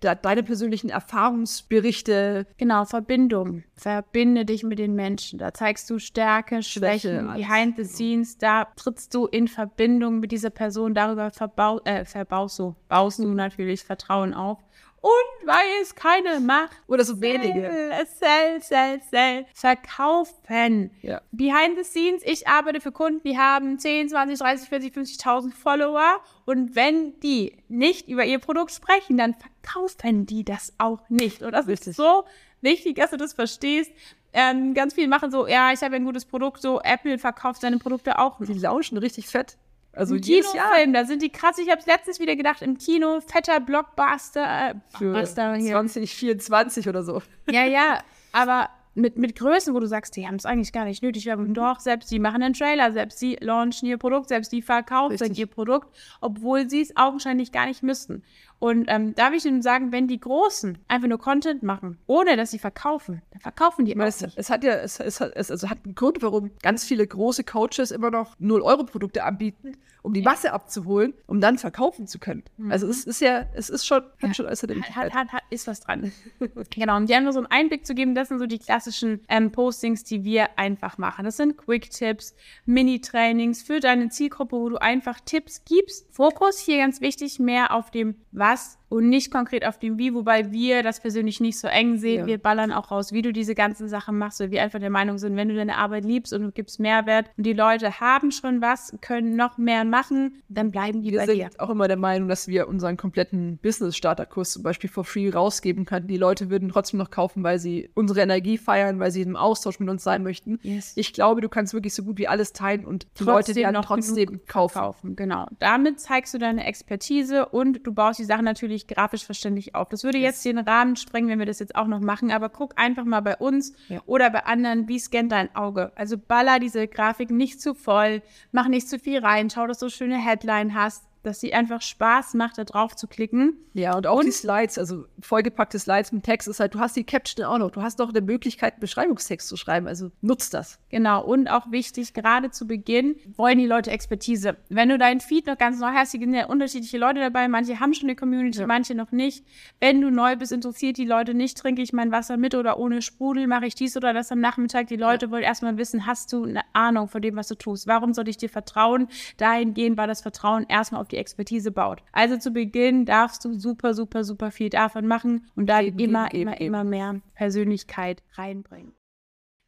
deine 0.00 0.42
persönlichen 0.42 0.90
Erfahrungsberichte. 0.90 2.46
Genau, 2.56 2.84
Verbindung. 2.84 3.62
Verbinde 3.74 4.44
dich 4.44 4.64
mit 4.64 4.78
den 4.78 4.94
Menschen. 4.94 5.38
Da 5.38 5.54
zeigst 5.54 5.88
du 5.90 5.98
Stärke, 5.98 6.62
Schwäche, 6.62 7.22
behind 7.34 7.76
the 7.76 7.84
scenes. 7.84 8.38
Da 8.38 8.64
trittst 8.76 9.14
du 9.14 9.26
in 9.26 9.48
Verbindung 9.48 10.20
mit 10.20 10.32
dieser 10.32 10.50
Person. 10.50 10.94
Darüber 10.94 11.30
verbau 11.30 11.80
äh, 11.84 12.04
verbaust 12.04 12.58
du, 12.58 12.74
baust 12.88 13.20
du 13.20 13.28
natürlich 13.28 13.84
Vertrauen 13.84 14.34
auf. 14.34 14.58
Und 15.00 15.46
weil 15.46 15.82
es 15.82 15.94
keine 15.94 16.40
macht. 16.40 16.76
Oder 16.86 17.04
so 17.04 17.20
wenige. 17.20 17.70
Sell, 18.18 18.60
sell, 18.60 19.00
sell. 19.08 19.46
Verkaufen. 19.54 20.90
Ja. 21.02 21.20
Behind 21.30 21.76
the 21.76 21.84
scenes, 21.84 22.22
ich 22.24 22.48
arbeite 22.48 22.80
für 22.80 22.92
Kunden, 22.92 23.22
die 23.22 23.38
haben 23.38 23.78
10, 23.78 24.08
20, 24.08 24.38
30, 24.38 24.68
40, 24.68 24.94
50.000 24.94 25.52
Follower. 25.52 26.20
Und 26.46 26.74
wenn 26.74 27.18
die 27.20 27.56
nicht 27.68 28.08
über 28.08 28.24
ihr 28.24 28.38
Produkt 28.38 28.72
sprechen, 28.72 29.16
dann 29.16 29.34
verkaufen 29.34 30.26
die 30.26 30.44
das 30.44 30.72
auch 30.78 31.08
nicht. 31.08 31.42
Und 31.42 31.52
das 31.52 31.66
ist 31.66 31.84
so 31.84 32.24
wichtig, 32.60 32.96
dass 32.96 33.10
du 33.10 33.16
das 33.16 33.34
verstehst. 33.34 33.92
Ähm, 34.32 34.74
ganz 34.74 34.94
viele 34.94 35.08
machen 35.08 35.30
so, 35.30 35.46
ja, 35.46 35.72
ich 35.72 35.80
habe 35.82 35.96
ein 35.96 36.04
gutes 36.04 36.24
Produkt, 36.24 36.60
so 36.60 36.80
Apple 36.82 37.18
verkauft 37.18 37.60
seine 37.60 37.78
Produkte 37.78 38.18
auch. 38.18 38.38
Die 38.40 38.52
lauschen 38.52 38.98
richtig 38.98 39.26
fett. 39.26 39.56
Also 39.98 40.14
Im 40.14 40.20
Kinofilm, 40.20 40.92
da 40.92 41.04
sind 41.04 41.22
die 41.22 41.30
krass. 41.30 41.58
Ich 41.58 41.68
habe 41.68 41.80
es 41.80 41.86
letztens 41.86 42.20
wieder 42.20 42.36
gedacht, 42.36 42.62
im 42.62 42.78
Kino, 42.78 43.20
fetter 43.20 43.58
Blockbuster. 43.58 44.44
Äh, 44.44 44.74
Für 44.96 45.10
Blockbuster 45.10 45.54
hier. 45.56 45.72
2024 45.72 46.88
oder 46.88 47.02
so. 47.02 47.20
Ja, 47.50 47.64
ja, 47.64 47.98
aber 48.32 48.68
mit, 48.94 49.16
mit 49.16 49.36
Größen, 49.36 49.74
wo 49.74 49.80
du 49.80 49.86
sagst, 49.86 50.16
die 50.16 50.26
haben 50.26 50.36
es 50.36 50.46
eigentlich 50.46 50.72
gar 50.72 50.84
nicht 50.84 51.02
nötig. 51.02 51.30
Aber 51.32 51.44
doch, 51.44 51.80
selbst 51.80 52.10
die 52.12 52.20
machen 52.20 52.42
einen 52.42 52.54
Trailer, 52.54 52.92
selbst 52.92 53.20
die 53.20 53.36
launchen 53.40 53.88
ihr 53.88 53.98
Produkt, 53.98 54.28
selbst 54.28 54.52
die 54.52 54.62
verkaufen 54.62 55.34
ihr 55.34 55.46
Produkt, 55.46 55.88
obwohl 56.20 56.70
sie 56.70 56.82
es 56.82 56.96
augenscheinlich 56.96 57.50
gar 57.50 57.66
nicht 57.66 57.82
müssten. 57.82 58.22
Und 58.60 58.86
ähm, 58.88 59.14
darf 59.14 59.32
ich 59.32 59.44
Ihnen 59.44 59.62
sagen, 59.62 59.92
wenn 59.92 60.08
die 60.08 60.18
Großen 60.18 60.78
einfach 60.88 61.08
nur 61.08 61.18
Content 61.18 61.62
machen, 61.62 61.96
ohne 62.06 62.36
dass 62.36 62.50
sie 62.50 62.58
verkaufen, 62.58 63.22
dann 63.30 63.40
verkaufen 63.40 63.84
die 63.84 63.92
immer. 63.92 64.06
Es, 64.06 64.22
es, 64.22 64.50
hat 64.50 64.64
ja, 64.64 64.74
es, 64.74 64.98
es, 64.98 65.20
hat, 65.20 65.32
es 65.36 65.50
also 65.50 65.70
hat 65.70 65.78
einen 65.84 65.94
Grund, 65.94 66.22
warum 66.22 66.50
ganz 66.62 66.84
viele 66.84 67.06
große 67.06 67.44
Coaches 67.44 67.92
immer 67.92 68.10
noch 68.10 68.36
0-Euro-Produkte 68.38 69.22
anbieten, 69.22 69.76
um 70.02 70.12
die 70.12 70.22
Masse 70.22 70.52
abzuholen, 70.52 71.14
um 71.26 71.40
dann 71.40 71.58
verkaufen 71.58 72.06
zu 72.06 72.18
können. 72.18 72.42
Mhm. 72.56 72.72
Also 72.72 72.88
es 72.88 73.04
ist 73.04 73.20
ja, 73.20 73.46
es 73.54 73.68
ist 73.68 73.86
schon, 73.86 74.02
hat 74.02 74.22
ja. 74.22 74.34
schon 74.34 74.46
äußerlich. 74.46 74.82
Hat, 74.90 75.14
hat, 75.14 75.28
hat, 75.28 75.42
ist 75.50 75.66
was 75.66 75.80
dran. 75.80 76.10
genau, 76.70 76.96
um 76.96 77.06
dir 77.06 77.20
nur 77.20 77.32
so 77.32 77.38
einen 77.38 77.46
Einblick 77.46 77.86
zu 77.86 77.94
geben, 77.94 78.14
das 78.14 78.28
sind 78.28 78.38
so 78.38 78.46
die 78.46 78.58
klassischen 78.58 79.20
ähm, 79.28 79.52
Postings, 79.52 80.02
die 80.04 80.24
wir 80.24 80.58
einfach 80.58 80.98
machen. 80.98 81.24
Das 81.24 81.36
sind 81.36 81.56
Quick-Tipps, 81.58 82.34
Mini-Trainings 82.66 83.62
für 83.62 83.80
deine 83.80 84.08
Zielgruppe, 84.08 84.56
wo 84.56 84.68
du 84.68 84.76
einfach 84.78 85.20
Tipps 85.20 85.64
gibst. 85.64 86.06
Fokus 86.10 86.58
hier 86.58 86.78
ganz 86.78 87.00
wichtig, 87.00 87.38
mehr 87.38 87.72
auf 87.72 87.90
dem 87.90 88.16
Was 88.48 88.77
und 88.88 89.08
nicht 89.08 89.30
konkret 89.30 89.66
auf 89.66 89.78
dem 89.78 89.98
Wie, 89.98 90.14
wobei 90.14 90.50
wir 90.50 90.82
das 90.82 91.00
persönlich 91.00 91.40
nicht 91.40 91.58
so 91.58 91.68
eng 91.68 91.98
sehen. 91.98 92.20
Ja. 92.20 92.26
Wir 92.26 92.38
ballern 92.38 92.72
auch 92.72 92.90
raus, 92.90 93.12
wie 93.12 93.22
du 93.22 93.32
diese 93.32 93.54
ganzen 93.54 93.88
Sachen 93.88 94.18
machst, 94.18 94.40
weil 94.40 94.50
wir 94.50 94.62
einfach 94.62 94.78
der 94.78 94.90
Meinung 94.90 95.18
sind, 95.18 95.36
wenn 95.36 95.48
du 95.48 95.54
deine 95.54 95.76
Arbeit 95.76 96.04
liebst 96.04 96.32
und 96.32 96.42
du 96.42 96.52
gibst 96.52 96.80
Mehrwert 96.80 97.30
und 97.36 97.44
die 97.44 97.52
Leute 97.52 98.00
haben 98.00 98.30
schon 98.30 98.62
was, 98.62 98.96
können 99.00 99.36
noch 99.36 99.58
mehr 99.58 99.84
machen, 99.84 100.42
dann 100.48 100.70
bleiben 100.70 101.02
die 101.02 101.12
wir 101.12 101.20
bei 101.20 101.26
dir. 101.26 101.34
Wir 101.34 101.44
sind 101.44 101.60
auch 101.60 101.70
immer 101.70 101.88
der 101.88 101.96
Meinung, 101.96 102.28
dass 102.28 102.48
wir 102.48 102.68
unseren 102.68 102.96
kompletten 102.96 103.58
Business-Starter-Kurs 103.58 104.52
zum 104.52 104.62
Beispiel 104.62 104.88
for 104.88 105.04
free 105.04 105.30
rausgeben 105.30 105.84
können. 105.84 106.06
Die 106.06 106.16
Leute 106.16 106.50
würden 106.50 106.68
trotzdem 106.70 106.98
noch 106.98 107.10
kaufen, 107.10 107.42
weil 107.42 107.58
sie 107.58 107.90
unsere 107.94 108.20
Energie 108.20 108.58
feiern, 108.58 108.98
weil 109.00 109.10
sie 109.10 109.22
im 109.22 109.36
Austausch 109.36 109.80
mit 109.80 109.88
uns 109.88 110.02
sein 110.02 110.22
möchten. 110.22 110.58
Yes. 110.62 110.92
Ich 110.96 111.12
glaube, 111.12 111.40
du 111.40 111.48
kannst 111.48 111.74
wirklich 111.74 111.94
so 111.94 112.02
gut 112.02 112.18
wie 112.18 112.28
alles 112.28 112.52
teilen 112.52 112.84
und 112.84 113.04
die 113.18 113.24
trotzdem 113.24 113.54
Leute 113.54 113.54
werden 113.56 113.82
trotzdem 113.82 114.40
kaufen. 114.46 114.78
kaufen. 114.78 115.16
Genau. 115.16 115.46
Damit 115.58 116.00
zeigst 116.00 116.34
du 116.34 116.38
deine 116.38 116.64
Expertise 116.66 117.46
und 117.46 117.86
du 117.86 117.92
baust 117.92 118.18
die 118.18 118.24
Sachen 118.24 118.44
natürlich 118.44 118.77
grafisch 118.86 119.24
verständlich 119.24 119.74
auf. 119.74 119.88
Das 119.88 120.04
würde 120.04 120.18
jetzt 120.18 120.44
den 120.44 120.58
Rahmen 120.58 120.96
sprengen, 120.96 121.28
wenn 121.28 121.38
wir 121.38 121.46
das 121.46 121.58
jetzt 121.58 121.74
auch 121.74 121.86
noch 121.86 122.00
machen, 122.00 122.30
aber 122.30 122.48
guck 122.48 122.78
einfach 122.78 123.04
mal 123.04 123.20
bei 123.20 123.36
uns 123.36 123.72
ja. 123.88 124.00
oder 124.06 124.30
bei 124.30 124.44
anderen, 124.44 124.86
wie 124.88 124.98
scannt 124.98 125.32
dein 125.32 125.54
Auge. 125.56 125.92
Also 125.96 126.16
baller 126.16 126.60
diese 126.60 126.86
Grafik 126.86 127.30
nicht 127.30 127.60
zu 127.60 127.74
voll, 127.74 128.22
mach 128.52 128.68
nicht 128.68 128.88
zu 128.88 128.98
viel 128.98 129.18
rein, 129.18 129.50
schau, 129.50 129.66
dass 129.66 129.78
du 129.78 129.88
schöne 129.88 130.18
Headline 130.18 130.74
hast 130.74 131.07
dass 131.22 131.40
sie 131.40 131.54
einfach 131.54 131.82
Spaß 131.82 132.34
macht, 132.34 132.58
da 132.58 132.64
drauf 132.64 132.96
zu 132.96 133.06
klicken. 133.06 133.56
Ja, 133.74 133.96
und 133.96 134.06
auch 134.06 134.18
und, 134.18 134.26
die 134.26 134.32
Slides, 134.32 134.78
also 134.78 135.04
vollgepackte 135.20 135.78
Slides 135.78 136.12
mit 136.12 136.24
Text 136.24 136.48
ist 136.48 136.60
halt, 136.60 136.74
du 136.74 136.80
hast 136.80 136.96
die 136.96 137.04
Caption 137.04 137.46
auch 137.46 137.58
noch. 137.58 137.70
Du 137.70 137.82
hast 137.82 138.00
doch 138.00 138.08
eine 138.08 138.20
Möglichkeit, 138.20 138.74
einen 138.74 138.80
Beschreibungstext 138.80 139.48
zu 139.48 139.56
schreiben. 139.56 139.86
Also 139.86 140.10
nutzt 140.20 140.54
das. 140.54 140.78
Genau. 140.88 141.24
Und 141.24 141.48
auch 141.48 141.70
wichtig, 141.70 142.14
gerade 142.14 142.50
zu 142.50 142.66
Beginn 142.66 143.16
wollen 143.36 143.58
die 143.58 143.66
Leute 143.66 143.90
Expertise. 143.90 144.56
Wenn 144.68 144.88
du 144.88 144.98
deinen 144.98 145.20
Feed 145.20 145.46
noch 145.46 145.58
ganz 145.58 145.78
neu 145.78 145.92
hast, 145.92 146.12
sind 146.12 146.34
ja 146.34 146.46
unterschiedliche 146.46 146.98
Leute 146.98 147.20
dabei. 147.20 147.48
Manche 147.48 147.80
haben 147.80 147.94
schon 147.94 148.08
eine 148.08 148.16
Community, 148.16 148.60
ja. 148.60 148.66
manche 148.66 148.94
noch 148.94 149.12
nicht. 149.12 149.44
Wenn 149.80 150.00
du 150.00 150.10
neu 150.10 150.36
bist, 150.36 150.52
interessiert 150.52 150.96
die 150.96 151.04
Leute 151.04 151.34
nicht, 151.34 151.58
trinke 151.58 151.82
ich 151.82 151.92
mein 151.92 152.10
Wasser 152.12 152.36
mit 152.36 152.54
oder 152.54 152.78
ohne 152.78 153.02
Sprudel, 153.02 153.46
mache 153.46 153.66
ich 153.66 153.74
dies 153.74 153.96
oder 153.96 154.12
das 154.12 154.32
am 154.32 154.40
Nachmittag. 154.40 154.88
Die 154.88 154.96
Leute 154.96 155.26
ja. 155.26 155.32
wollen 155.32 155.42
erstmal 155.42 155.76
wissen, 155.78 156.06
hast 156.06 156.32
du 156.32 156.44
eine 156.44 156.62
Ahnung 156.72 157.08
von 157.08 157.22
dem, 157.22 157.36
was 157.36 157.48
du 157.48 157.54
tust? 157.54 157.86
Warum 157.86 158.12
soll 158.14 158.28
ich 158.28 158.36
dir 158.36 158.48
vertrauen? 158.48 159.08
Dahingehend 159.36 159.96
war 159.96 160.06
das 160.06 160.20
Vertrauen 160.20 160.66
erstmal 160.68 161.00
auf 161.00 161.07
die 161.08 161.16
Expertise 161.16 161.70
baut. 161.70 162.02
Also 162.12 162.36
zu 162.36 162.52
Beginn 162.52 163.04
darfst 163.04 163.44
du 163.44 163.52
super, 163.54 163.94
super, 163.94 164.24
super 164.24 164.50
viel 164.50 164.70
davon 164.70 165.06
machen 165.06 165.46
und 165.56 165.66
dann 165.66 165.86
eben, 165.86 165.98
immer, 165.98 166.32
eben, 166.32 166.42
immer, 166.42 166.54
eben. 166.60 166.64
immer 166.64 166.84
mehr 166.84 167.20
Persönlichkeit 167.34 168.22
reinbringen. 168.34 168.92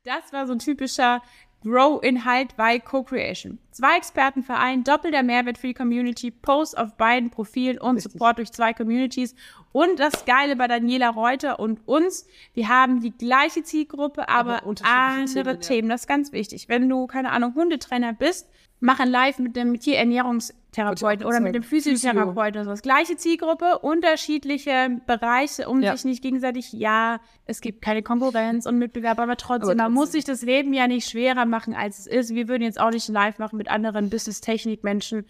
Das 0.05 0.33
war 0.33 0.47
so 0.47 0.55
ein 0.55 0.59
typischer 0.59 1.21
Grow-Inhalt 1.63 2.57
bei 2.57 2.79
Co-Creation. 2.79 3.59
Zwei 3.71 3.99
Experten 3.99 4.43
vereinen, 4.43 4.83
doppelter 4.83 5.23
Mehrwert 5.23 5.59
für 5.59 5.69
die 5.69 5.75
Community, 5.75 6.31
Posts 6.31 6.75
auf 6.75 6.97
beiden 6.97 7.31
Profilen 7.31 7.79
und 7.79 7.97
Richtig. 7.97 8.13
Support 8.13 8.39
durch 8.39 8.53
zwei 8.53 8.73
Communities. 8.73 9.35
Und 9.73 10.01
das 10.01 10.25
Geile 10.25 10.57
bei 10.57 10.69
Daniela 10.69 11.11
Reuter 11.11 11.61
und 11.61 11.87
uns, 11.87 12.27
wir 12.55 12.69
haben 12.69 13.01
die 13.01 13.13
gleiche 13.13 13.63
Zielgruppe, 13.63 14.29
aber, 14.29 14.63
aber 14.63 14.85
andere 14.85 15.45
Themen, 15.45 15.61
Themen. 15.61 15.89
Das 15.91 16.03
ist 16.03 16.07
ganz 16.07 16.33
wichtig. 16.33 16.69
Wenn 16.69 16.89
du, 16.89 17.07
keine 17.07 17.31
Ahnung, 17.31 17.55
Hundetrainer 17.55 18.15
bist, 18.15 18.49
mach 18.81 18.99
ein 19.01 19.11
Live 19.11 19.39
mit 19.39 19.57
dem 19.57 19.75
Tierernährungs- 19.75 20.53
Therapeuten 20.73 21.27
oder 21.27 21.41
mit 21.41 21.55
dem 21.55 21.63
Physiotherapeuten 21.63 22.63
oder 22.63 22.77
so. 22.77 22.83
Gleiche 22.83 23.17
Zielgruppe, 23.17 23.79
unterschiedliche 23.81 25.01
Bereiche, 25.07 25.69
um 25.69 25.83
ja. 25.83 25.97
sich 25.97 26.05
nicht 26.05 26.23
gegenseitig, 26.23 26.73
ja, 26.73 27.21
es 27.45 27.61
gibt 27.61 27.83
keine 27.83 28.03
Konkurrenz 28.03 28.67
und 28.67 28.79
Mitbewerber, 28.79 29.25
aber 29.25 29.37
trotzdem, 29.37 29.71
aber 29.71 29.83
man 29.83 29.93
muss 29.93 30.13
sich 30.13 30.25
das 30.25 30.43
Leben 30.43 30.73
ja 30.73 30.87
nicht 30.87 31.09
schwerer 31.09 31.45
machen, 31.45 31.75
als 31.75 31.99
es 31.99 32.07
ist. 32.07 32.35
Wir 32.35 32.49
würden 32.49 32.63
jetzt 32.63 32.81
auch 32.81 32.91
nicht 32.91 33.09
live 33.09 33.39
machen 33.39 33.57
mit 33.57 33.71
anderen 33.71 34.11
Business-Technik-Menschen, 34.11 35.27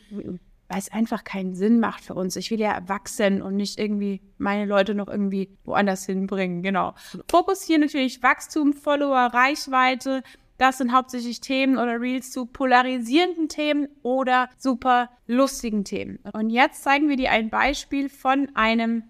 weil 0.68 0.78
es 0.78 0.92
einfach 0.92 1.24
keinen 1.24 1.54
Sinn 1.54 1.80
macht 1.80 2.04
für 2.04 2.14
uns. 2.14 2.36
Ich 2.36 2.50
will 2.50 2.60
ja 2.60 2.80
wachsen 2.86 3.42
und 3.42 3.56
nicht 3.56 3.78
irgendwie 3.78 4.20
meine 4.38 4.66
Leute 4.66 4.94
noch 4.94 5.08
irgendwie 5.08 5.56
woanders 5.64 6.06
hinbringen. 6.06 6.62
Genau. 6.62 6.94
Fokus 7.28 7.62
hier 7.62 7.78
natürlich 7.78 8.22
Wachstum, 8.22 8.72
Follower, 8.72 9.30
Reichweite, 9.32 10.22
das 10.60 10.76
sind 10.76 10.92
hauptsächlich 10.92 11.40
Themen 11.40 11.78
oder 11.78 11.98
Reels 12.00 12.30
zu 12.30 12.44
polarisierenden 12.44 13.48
Themen 13.48 13.88
oder 14.02 14.50
super 14.58 15.08
lustigen 15.26 15.84
Themen. 15.84 16.18
Und 16.34 16.50
jetzt 16.50 16.82
zeigen 16.82 17.08
wir 17.08 17.16
dir 17.16 17.30
ein 17.30 17.48
Beispiel 17.48 18.10
von 18.10 18.50
einem 18.54 19.04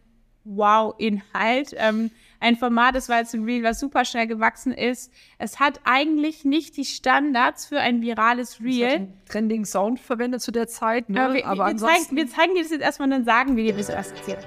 Wow-Inhalt. 0.45 1.75
Ähm, 1.77 2.13
ein 2.39 2.57
Format, 2.57 2.95
das 2.95 3.09
war 3.09 3.19
jetzt 3.19 3.35
ein 3.35 3.43
Reel, 3.43 3.65
was 3.65 3.81
super 3.81 4.05
schnell 4.05 4.29
gewachsen 4.29 4.73
ist. 4.73 5.13
Es 5.39 5.59
hat 5.59 5.81
eigentlich 5.83 6.45
nicht 6.45 6.77
die 6.77 6.85
Standards 6.85 7.67
für 7.67 7.81
ein 7.81 8.01
virales 8.01 8.61
Reel. 8.61 9.09
Trending 9.29 9.65
Sound 9.65 9.99
verwendet 9.99 10.43
zu 10.43 10.53
der 10.53 10.69
Zeit, 10.69 11.11
ne? 11.11 11.21
Aber 11.21 11.35
wir, 11.35 11.47
Aber 11.47 11.67
wir, 11.67 11.77
zeigen, 11.77 12.17
wir 12.17 12.29
zeigen 12.29 12.55
dir 12.55 12.63
das 12.63 12.71
jetzt 12.71 12.83
erstmal 12.83 13.07
und 13.07 13.11
dann 13.11 13.25
sagen 13.25 13.57
wir 13.57 13.65
dir, 13.65 13.77
wie 13.77 13.81
es 13.81 13.89
erst 13.89 14.17
erzählt. 14.17 14.47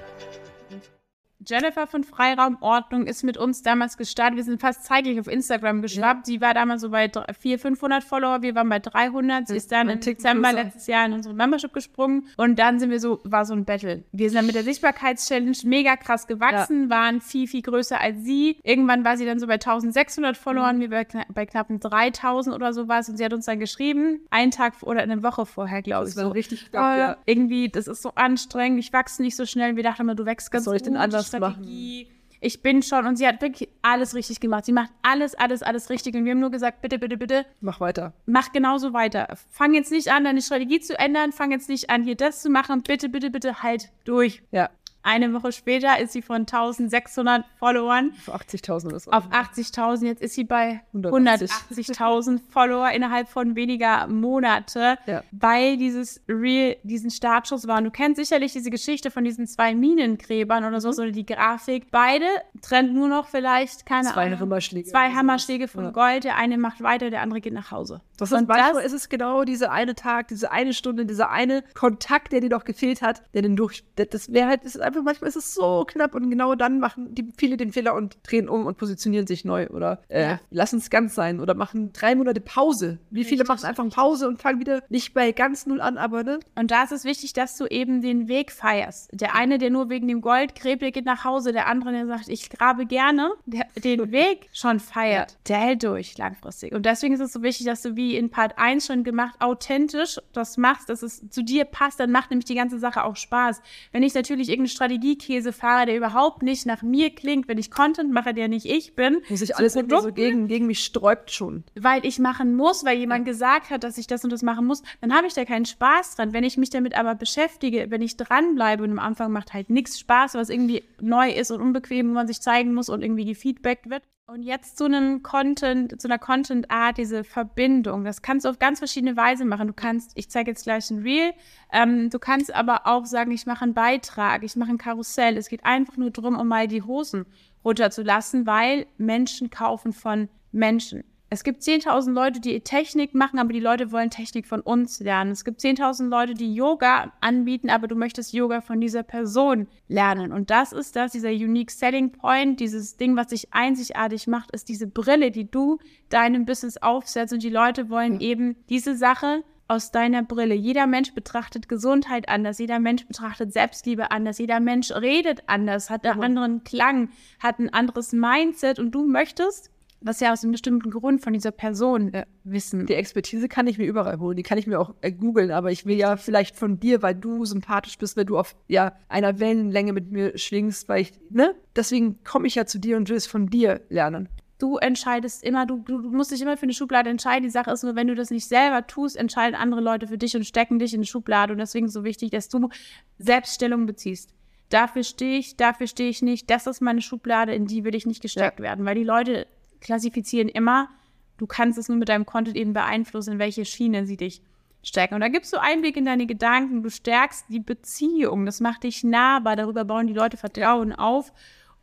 Jennifer 1.45 1.87
von 1.87 2.03
Freiraumordnung 2.03 3.07
ist 3.07 3.23
mit 3.23 3.37
uns 3.37 3.61
damals 3.61 3.97
gestartet. 3.97 4.37
Wir 4.37 4.43
sind 4.43 4.61
fast 4.61 4.85
zeitgleich 4.85 5.19
auf 5.19 5.27
Instagram 5.27 5.81
geschwappt. 5.81 6.25
Sie 6.25 6.41
war 6.41 6.53
damals 6.53 6.81
so 6.81 6.89
bei 6.89 7.09
400, 7.09 7.61
500 7.61 8.03
Follower. 8.03 8.41
Wir 8.41 8.55
waren 8.55 8.69
bei 8.69 8.79
300. 8.79 9.47
Sie 9.47 9.55
ist 9.55 9.71
dann 9.71 9.89
im 9.89 9.99
Dezember 9.99 10.49
größer. 10.49 10.63
letztes 10.63 10.87
Jahr 10.87 11.05
in 11.05 11.13
unsere 11.13 11.35
Membership 11.35 11.73
gesprungen. 11.73 12.27
Und 12.37 12.59
dann 12.59 12.79
sind 12.79 12.89
wir 12.89 12.99
so, 12.99 13.19
war 13.23 13.45
so 13.45 13.53
ein 13.53 13.65
Battle. 13.65 14.03
Wir 14.11 14.29
sind 14.29 14.37
dann 14.37 14.45
mit 14.45 14.55
der 14.55 14.63
Sichtbarkeitschallenge 14.63 15.53
mega 15.65 15.95
krass 15.97 16.27
gewachsen, 16.27 16.83
ja. 16.83 16.89
waren 16.89 17.21
viel, 17.21 17.47
viel 17.47 17.61
größer 17.61 17.99
als 17.99 18.23
sie. 18.23 18.57
Irgendwann 18.63 19.03
war 19.03 19.17
sie 19.17 19.25
dann 19.25 19.39
so 19.39 19.47
bei 19.47 19.53
1600 19.53 20.37
Followern. 20.37 20.77
Mhm. 20.77 20.81
Wir 20.81 20.91
waren 20.91 21.25
bei 21.33 21.45
knapp 21.45 21.67
3000 21.69 22.55
oder 22.55 22.73
sowas. 22.73 23.09
Und 23.09 23.17
sie 23.17 23.25
hat 23.25 23.33
uns 23.33 23.45
dann 23.45 23.59
geschrieben, 23.59 24.21
einen 24.29 24.51
Tag 24.51 24.73
oder 24.81 25.01
eine 25.01 25.23
Woche 25.23 25.45
vorher, 25.45 25.81
glaube 25.81 26.07
ich. 26.07 26.15
Das 26.15 26.23
war 26.23 26.29
so. 26.29 26.33
richtig 26.33 26.71
knapp, 26.71 26.83
oh, 26.83 26.99
ja. 26.99 27.17
Irgendwie, 27.25 27.69
das 27.69 27.87
ist 27.87 28.01
so 28.01 28.11
anstrengend. 28.15 28.79
Ich 28.79 28.93
wachse 28.93 29.21
nicht 29.21 29.35
so 29.35 29.45
schnell. 29.45 29.75
Wir 29.75 29.83
dachten 29.83 30.03
immer, 30.03 30.15
du 30.15 30.25
wächst 30.25 30.51
ganz 30.51 30.61
Was 30.61 30.65
soll 30.65 30.75
ich 30.77 30.83
denn 30.83 30.97
anders 30.97 31.32
Strategie. 31.37 32.05
Machen. 32.05 32.23
Ich 32.45 32.61
bin 32.61 32.83
schon 32.83 33.07
und 33.07 33.15
sie 33.15 33.25
hat 33.25 33.41
wirklich 33.41 33.69
alles 33.81 34.15
richtig 34.15 34.41
gemacht. 34.41 34.65
Sie 34.65 34.73
macht 34.73 34.91
alles, 35.01 35.33
alles, 35.33 35.63
alles 35.63 35.89
richtig. 35.89 36.13
Und 36.13 36.25
wir 36.25 36.31
haben 36.31 36.41
nur 36.41 36.51
gesagt, 36.51 36.81
bitte, 36.81 36.99
bitte, 36.99 37.15
bitte. 37.15 37.45
Mach 37.61 37.79
weiter. 37.79 38.11
Mach 38.25 38.51
genauso 38.51 38.91
weiter. 38.91 39.27
Fang 39.49 39.73
jetzt 39.73 39.93
nicht 39.93 40.11
an, 40.11 40.25
deine 40.25 40.41
Strategie 40.41 40.81
zu 40.81 40.99
ändern. 40.99 41.31
Fang 41.31 41.51
jetzt 41.51 41.69
nicht 41.69 41.89
an, 41.89 42.03
hier 42.03 42.15
das 42.15 42.41
zu 42.41 42.49
machen. 42.49 42.83
Bitte, 42.83 43.07
bitte, 43.07 43.29
bitte, 43.29 43.63
halt 43.63 43.93
durch. 44.03 44.43
Ja. 44.51 44.69
Eine 45.03 45.33
Woche 45.33 45.51
später 45.51 45.99
ist 45.99 46.13
sie 46.13 46.21
von 46.21 46.41
1600 46.41 47.43
Followern 47.59 48.13
auf 48.25 48.41
80.000 48.41 48.87
oder 48.87 48.99
so. 48.99 49.11
Auf 49.11 49.27
80.000. 49.27 50.05
Jetzt 50.05 50.21
ist 50.21 50.33
sie 50.33 50.45
bei 50.45 50.81
180.000 50.95 52.39
Follower 52.49 52.89
innerhalb 52.89 53.27
von 53.27 53.57
weniger 53.57 54.07
Monate, 54.07 54.97
ja. 55.05 55.21
weil 55.31 55.75
dieses 55.75 56.21
Real, 56.29 56.77
diesen 56.83 57.11
Startschuss 57.11 57.67
war. 57.67 57.79
Und 57.79 57.83
du 57.83 57.91
kennst 57.91 58.17
sicherlich 58.17 58.53
diese 58.53 58.69
Geschichte 58.69 59.11
von 59.11 59.25
diesen 59.25 59.45
zwei 59.45 59.75
Minengräbern 59.75 60.63
oder 60.63 60.79
so, 60.79 60.89
mhm. 60.89 60.99
oder 60.99 61.11
die 61.11 61.25
Grafik. 61.25 61.91
Beide 61.91 62.25
trennt 62.61 62.93
nur 62.93 63.09
noch 63.09 63.27
vielleicht, 63.27 63.85
keine 63.85 64.09
zwei 64.09 64.27
Ahnung. 64.27 64.39
Hammerschläge. 64.39 64.89
Zwei 64.89 65.11
Hammerschläge 65.11 65.67
von 65.67 65.85
ja. 65.85 65.91
Gold. 65.91 66.23
Der 66.23 66.37
eine 66.37 66.57
macht 66.57 66.81
weiter, 66.81 67.09
der 67.09 67.21
andere 67.21 67.41
geht 67.41 67.53
nach 67.53 67.71
Hause. 67.71 68.01
Das 68.17 68.31
ist, 68.31 68.47
manchmal 68.47 68.73
das, 68.73 68.85
ist 68.85 68.93
es 68.93 69.09
genau 69.09 69.43
dieser 69.43 69.71
eine 69.71 69.95
Tag, 69.95 70.29
diese 70.29 70.51
eine 70.51 70.73
Stunde, 70.73 71.05
dieser 71.05 71.29
eine 71.29 71.63
Kontakt, 71.73 72.31
der 72.31 72.41
dir 72.41 72.49
noch 72.49 72.63
gefehlt 72.63 73.01
hat, 73.01 73.23
der 73.33 73.41
den 73.41 73.55
durch, 73.55 73.83
das 73.95 74.31
wäre 74.31 74.47
halt, 74.47 74.63
das 74.63 74.75
ist 74.75 74.81
einfach 74.81 74.92
manchmal 75.01 75.29
ist 75.29 75.35
es 75.35 75.53
so 75.53 75.85
knapp 75.85 76.15
und 76.15 76.29
genau 76.29 76.55
dann 76.55 76.79
machen 76.79 77.15
die 77.15 77.31
viele 77.37 77.57
den 77.57 77.71
Fehler 77.71 77.95
und 77.95 78.17
drehen 78.23 78.47
um 78.47 78.65
und 78.65 78.77
positionieren 78.77 79.27
sich 79.27 79.45
neu 79.45 79.67
oder 79.69 80.01
äh, 80.09 80.23
ja. 80.23 80.39
lassen 80.51 80.77
es 80.77 80.89
ganz 80.89 81.15
sein 81.15 81.39
oder 81.39 81.53
machen 81.55 81.91
drei 81.93 82.15
Monate 82.15 82.41
Pause. 82.41 82.99
Wie 83.09 83.19
richtig, 83.19 83.37
viele 83.39 83.47
machen 83.47 83.65
einfach 83.65 83.87
Pause 83.89 84.27
und 84.27 84.41
fangen 84.41 84.59
wieder 84.59 84.81
nicht 84.89 85.13
bei 85.13 85.31
ganz 85.31 85.65
null 85.65 85.81
an, 85.81 85.97
aber 85.97 86.23
ne? 86.23 86.39
Und 86.55 86.71
da 86.71 86.83
ist 86.83 86.91
es 86.91 87.03
wichtig, 87.03 87.33
dass 87.33 87.57
du 87.57 87.65
eben 87.65 88.01
den 88.01 88.27
Weg 88.27 88.51
feierst. 88.51 89.09
Der 89.13 89.35
eine, 89.35 89.57
der 89.57 89.69
nur 89.69 89.89
wegen 89.89 90.07
dem 90.07 90.21
Gold 90.21 90.55
gräbt, 90.55 90.81
der 90.81 90.91
geht 90.91 91.05
nach 91.05 91.23
Hause. 91.23 91.51
Der 91.53 91.67
andere, 91.67 91.91
der 91.91 92.07
sagt, 92.07 92.29
ich 92.29 92.49
grabe 92.49 92.85
gerne, 92.85 93.31
der 93.45 93.65
den 93.81 94.11
Weg 94.11 94.49
schon 94.53 94.79
feiert, 94.79 95.31
ja. 95.31 95.37
der 95.47 95.57
hält 95.57 95.83
durch 95.83 96.17
langfristig. 96.17 96.73
Und 96.73 96.85
deswegen 96.85 97.13
ist 97.13 97.19
es 97.19 97.33
so 97.33 97.41
wichtig, 97.41 97.65
dass 97.65 97.81
du 97.81 97.95
wie 97.95 98.15
in 98.17 98.29
Part 98.29 98.57
1 98.57 98.87
schon 98.87 99.03
gemacht, 99.03 99.35
authentisch 99.39 100.19
das 100.33 100.57
machst, 100.57 100.89
dass 100.89 101.03
es 101.03 101.29
zu 101.29 101.43
dir 101.43 101.65
passt, 101.65 101.99
dann 101.99 102.11
macht 102.11 102.29
nämlich 102.29 102.45
die 102.45 102.55
ganze 102.55 102.79
Sache 102.79 103.03
auch 103.03 103.15
Spaß. 103.15 103.61
Wenn 103.91 104.03
ich 104.03 104.13
natürlich 104.13 104.49
irgendeine 104.49 104.69
Strategie 104.69 104.82
Käsefahrer, 105.17 105.85
der 105.85 105.97
überhaupt 105.97 106.43
nicht 106.43 106.65
nach 106.65 106.81
mir 106.81 107.09
klingt, 107.09 107.47
wenn 107.47 107.57
ich 107.57 107.71
Content 107.71 108.11
mache, 108.11 108.33
der 108.33 108.47
nicht 108.47 108.65
ich 108.65 108.95
bin. 108.95 109.21
Muss 109.29 109.41
ich 109.41 109.55
alles 109.55 109.75
irgendwie 109.75 110.01
so 110.01 110.11
gegen, 110.11 110.47
gegen 110.47 110.67
mich 110.67 110.83
sträubt 110.83 111.31
schon. 111.31 111.63
Weil 111.75 112.05
ich 112.05 112.19
machen 112.19 112.55
muss, 112.55 112.85
weil 112.85 112.97
jemand 112.97 113.25
gesagt 113.25 113.69
hat, 113.69 113.83
dass 113.83 113.97
ich 113.97 114.07
das 114.07 114.23
und 114.23 114.31
das 114.31 114.41
machen 114.41 114.65
muss, 114.65 114.83
dann 115.01 115.13
habe 115.13 115.27
ich 115.27 115.33
da 115.33 115.45
keinen 115.45 115.65
Spaß 115.65 116.15
dran. 116.15 116.33
Wenn 116.33 116.43
ich 116.43 116.57
mich 116.57 116.69
damit 116.69 116.95
aber 116.97 117.15
beschäftige, 117.15 117.87
wenn 117.89 118.01
ich 118.01 118.17
dranbleibe 118.17 118.83
und 118.83 118.91
am 118.91 118.99
Anfang 118.99 119.31
macht 119.31 119.53
halt 119.53 119.69
nichts 119.69 119.99
Spaß, 119.99 120.35
was 120.35 120.49
irgendwie 120.49 120.83
neu 121.01 121.31
ist 121.31 121.51
und 121.51 121.61
unbequem, 121.61 122.09
wo 122.09 122.13
man 122.13 122.27
sich 122.27 122.41
zeigen 122.41 122.73
muss 122.73 122.89
und 122.89 123.01
irgendwie 123.01 123.25
gefeedbackt 123.25 123.89
wird. 123.89 124.03
Und 124.25 124.43
jetzt 124.43 124.77
zu 124.77 124.85
einem 124.85 125.21
Content, 125.21 125.99
zu 125.99 126.07
einer 126.07 126.17
Content-Art, 126.17 126.97
diese 126.97 127.25
Verbindung. 127.25 128.05
Das 128.05 128.21
kannst 128.21 128.45
du 128.45 128.49
auf 128.49 128.57
ganz 128.57 128.79
verschiedene 128.79 129.17
Weise 129.17 129.43
machen. 129.43 129.67
Du 129.67 129.73
kannst, 129.73 130.13
ich 130.15 130.29
zeige 130.29 130.51
jetzt 130.51 130.63
gleich 130.63 130.89
ein 130.91 131.01
Reel, 131.01 131.33
ähm, 131.73 132.09
du 132.09 132.19
kannst 132.19 132.55
aber 132.55 132.87
auch 132.87 133.05
sagen, 133.05 133.31
ich 133.31 133.45
mache 133.45 133.65
einen 133.65 133.73
Beitrag, 133.73 134.43
ich 134.43 134.55
mache 134.55 134.69
ein 134.69 134.77
Karussell. 134.77 135.35
Es 135.35 135.49
geht 135.49 135.65
einfach 135.65 135.97
nur 135.97 136.09
darum, 136.09 136.39
um 136.39 136.47
mal 136.47 136.69
die 136.69 136.83
Hosen 136.83 137.25
runterzulassen, 137.65 138.47
weil 138.47 138.85
Menschen 138.97 139.49
kaufen 139.49 139.91
von 139.91 140.29
Menschen. 140.53 141.03
Es 141.33 141.43
gibt 141.43 141.63
10.000 141.63 142.11
Leute, 142.11 142.39
die 142.39 142.61
Technik 142.61 143.15
machen, 143.15 143.39
aber 143.39 143.53
die 143.53 143.59
Leute 143.59 143.91
wollen 143.91 144.11
Technik 144.11 144.45
von 144.45 144.61
uns 144.61 144.99
lernen. 144.99 145.31
Es 145.31 145.43
gibt 145.43 145.61
10.000 145.61 146.07
Leute, 146.07 146.35
die 146.35 146.53
Yoga 146.53 147.11
anbieten, 147.21 147.71
aber 147.71 147.87
du 147.87 147.95
möchtest 147.95 148.33
Yoga 148.33 148.61
von 148.61 148.79
dieser 148.79 149.01
Person 149.01 149.67
lernen. 149.87 150.31
Und 150.31 150.51
das 150.51 150.73
ist 150.73 150.95
das, 150.95 151.11
dieser 151.11 151.31
Unique 151.31 151.71
Selling 151.71 152.11
Point, 152.11 152.59
dieses 152.59 152.97
Ding, 152.97 153.15
was 153.15 153.27
dich 153.27 153.51
einzigartig 153.51 154.27
macht, 154.27 154.51
ist 154.51 154.69
diese 154.69 154.85
Brille, 154.85 155.31
die 155.31 155.49
du 155.49 155.79
deinem 156.09 156.45
Business 156.45 156.77
aufsetzt. 156.77 157.33
Und 157.33 157.41
die 157.41 157.49
Leute 157.49 157.89
wollen 157.89 158.21
eben 158.21 158.55
diese 158.69 158.95
Sache 158.95 159.43
aus 159.67 159.89
deiner 159.89 160.21
Brille. 160.21 160.53
Jeder 160.53 160.85
Mensch 160.85 161.15
betrachtet 161.15 161.67
Gesundheit 161.67 162.29
anders, 162.29 162.59
jeder 162.59 162.77
Mensch 162.77 163.07
betrachtet 163.07 163.53
Selbstliebe 163.53 164.11
anders, 164.11 164.37
jeder 164.37 164.59
Mensch 164.59 164.91
redet 164.91 165.41
anders, 165.47 165.89
hat 165.89 166.05
einen 166.05 166.21
anderen 166.21 166.63
Klang, 166.63 167.09
hat 167.39 167.57
ein 167.57 167.73
anderes 167.73 168.11
Mindset 168.11 168.77
und 168.77 168.91
du 168.91 169.07
möchtest 169.07 169.72
das 170.05 170.19
ja 170.19 170.31
aus 170.31 170.43
einem 170.43 170.51
bestimmten 170.51 170.89
Grund 170.89 171.21
von 171.21 171.33
dieser 171.33 171.51
Person 171.51 172.13
äh, 172.13 172.25
wissen. 172.43 172.85
Die 172.85 172.93
Expertise 172.93 173.47
kann 173.47 173.67
ich 173.67 173.77
mir 173.77 173.85
überall 173.85 174.19
holen, 174.19 174.37
die 174.37 174.43
kann 174.43 174.57
ich 174.57 174.67
mir 174.67 174.79
auch 174.79 174.93
äh, 175.01 175.11
googeln, 175.11 175.51
aber 175.51 175.71
ich 175.71 175.85
will 175.85 175.97
ja 175.97 176.17
vielleicht 176.17 176.55
von 176.55 176.79
dir, 176.79 177.01
weil 177.01 177.15
du 177.15 177.45
sympathisch 177.45 177.97
bist, 177.97 178.17
weil 178.17 178.25
du 178.25 178.37
auf 178.37 178.55
ja, 178.67 178.93
einer 179.07 179.39
Wellenlänge 179.39 179.93
mit 179.93 180.11
mir 180.11 180.37
schwingst, 180.37 180.89
weil 180.89 181.01
ich, 181.01 181.13
ne? 181.29 181.55
Deswegen 181.75 182.23
komme 182.23 182.47
ich 182.47 182.55
ja 182.55 182.65
zu 182.65 182.79
dir 182.79 182.97
und 182.97 183.09
will 183.09 183.17
es 183.17 183.27
von 183.27 183.47
dir 183.47 183.81
lernen. 183.89 184.29
Du 184.59 184.77
entscheidest 184.77 185.43
immer, 185.43 185.65
du, 185.65 185.79
du, 185.79 185.97
musst 185.97 186.31
dich 186.31 186.41
immer 186.41 186.55
für 186.55 186.63
eine 186.63 186.73
Schublade 186.73 187.09
entscheiden. 187.09 187.43
Die 187.43 187.49
Sache 187.49 187.71
ist 187.71 187.83
nur, 187.83 187.95
wenn 187.95 188.07
du 188.07 188.15
das 188.15 188.29
nicht 188.29 188.47
selber 188.47 188.85
tust, 188.87 189.17
entscheiden 189.17 189.55
andere 189.55 189.81
Leute 189.81 190.07
für 190.07 190.17
dich 190.17 190.35
und 190.35 190.45
stecken 190.45 190.79
dich 190.79 190.93
in 190.93 190.99
eine 190.99 191.05
Schublade. 191.05 191.51
Und 191.51 191.59
deswegen 191.59 191.85
ist 191.87 191.91
es 191.91 191.95
so 191.95 192.03
wichtig, 192.03 192.31
dass 192.31 192.47
du 192.49 192.69
Selbststellung 193.17 193.85
beziehst 193.85 194.29
dafür 194.73 195.03
stehe 195.03 195.37
ich, 195.37 195.55
dafür 195.55 195.87
stehe 195.87 196.09
ich 196.09 196.21
nicht, 196.21 196.49
das 196.49 196.67
ist 196.67 196.81
meine 196.81 197.01
Schublade, 197.01 197.53
in 197.53 197.67
die 197.67 197.83
will 197.83 197.95
ich 197.95 198.05
nicht 198.05 198.21
gesteckt 198.21 198.59
ja. 198.59 198.63
werden, 198.63 198.85
weil 198.85 198.95
die 198.95 199.03
Leute 199.03 199.47
klassifizieren 199.83 200.49
immer, 200.49 200.89
du 201.37 201.45
kannst 201.45 201.77
es 201.77 201.89
nur 201.89 201.97
mit 201.97 202.09
deinem 202.09 202.25
Content 202.25 202.57
eben 202.57 202.73
beeinflussen, 202.73 203.33
in 203.33 203.39
welche 203.39 203.65
Schiene 203.65 204.05
sie 204.05 204.17
dich 204.17 204.41
stärken. 204.81 205.15
Und 205.15 205.21
da 205.21 205.27
gibst 205.27 205.53
du 205.53 205.61
Einblick 205.61 205.95
in 205.97 206.05
deine 206.05 206.25
Gedanken, 206.25 206.81
du 206.81 206.89
stärkst 206.89 207.45
die 207.49 207.59
Beziehung, 207.59 208.45
das 208.45 208.59
macht 208.59 208.83
dich 208.83 209.03
nahbar, 209.03 209.55
darüber 209.55 209.85
bauen 209.85 210.07
die 210.07 210.13
Leute 210.13 210.37
Vertrauen 210.37 210.93
auf. 210.93 211.31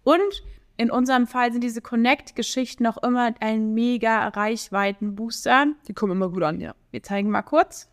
Und 0.02 0.42
in 0.76 0.90
unserem 0.90 1.26
Fall 1.26 1.52
sind 1.52 1.62
diese 1.62 1.82
Connect-Geschichten 1.82 2.86
auch 2.86 3.02
immer 3.02 3.34
ein 3.40 3.74
mega 3.74 4.28
Reichweiten-Booster. 4.28 5.66
Die 5.86 5.92
kommen 5.92 6.12
immer 6.12 6.30
gut 6.30 6.42
an, 6.42 6.60
ja. 6.60 6.74
Wir 6.90 7.02
zeigen 7.02 7.30
mal 7.30 7.42
kurz. 7.42 7.90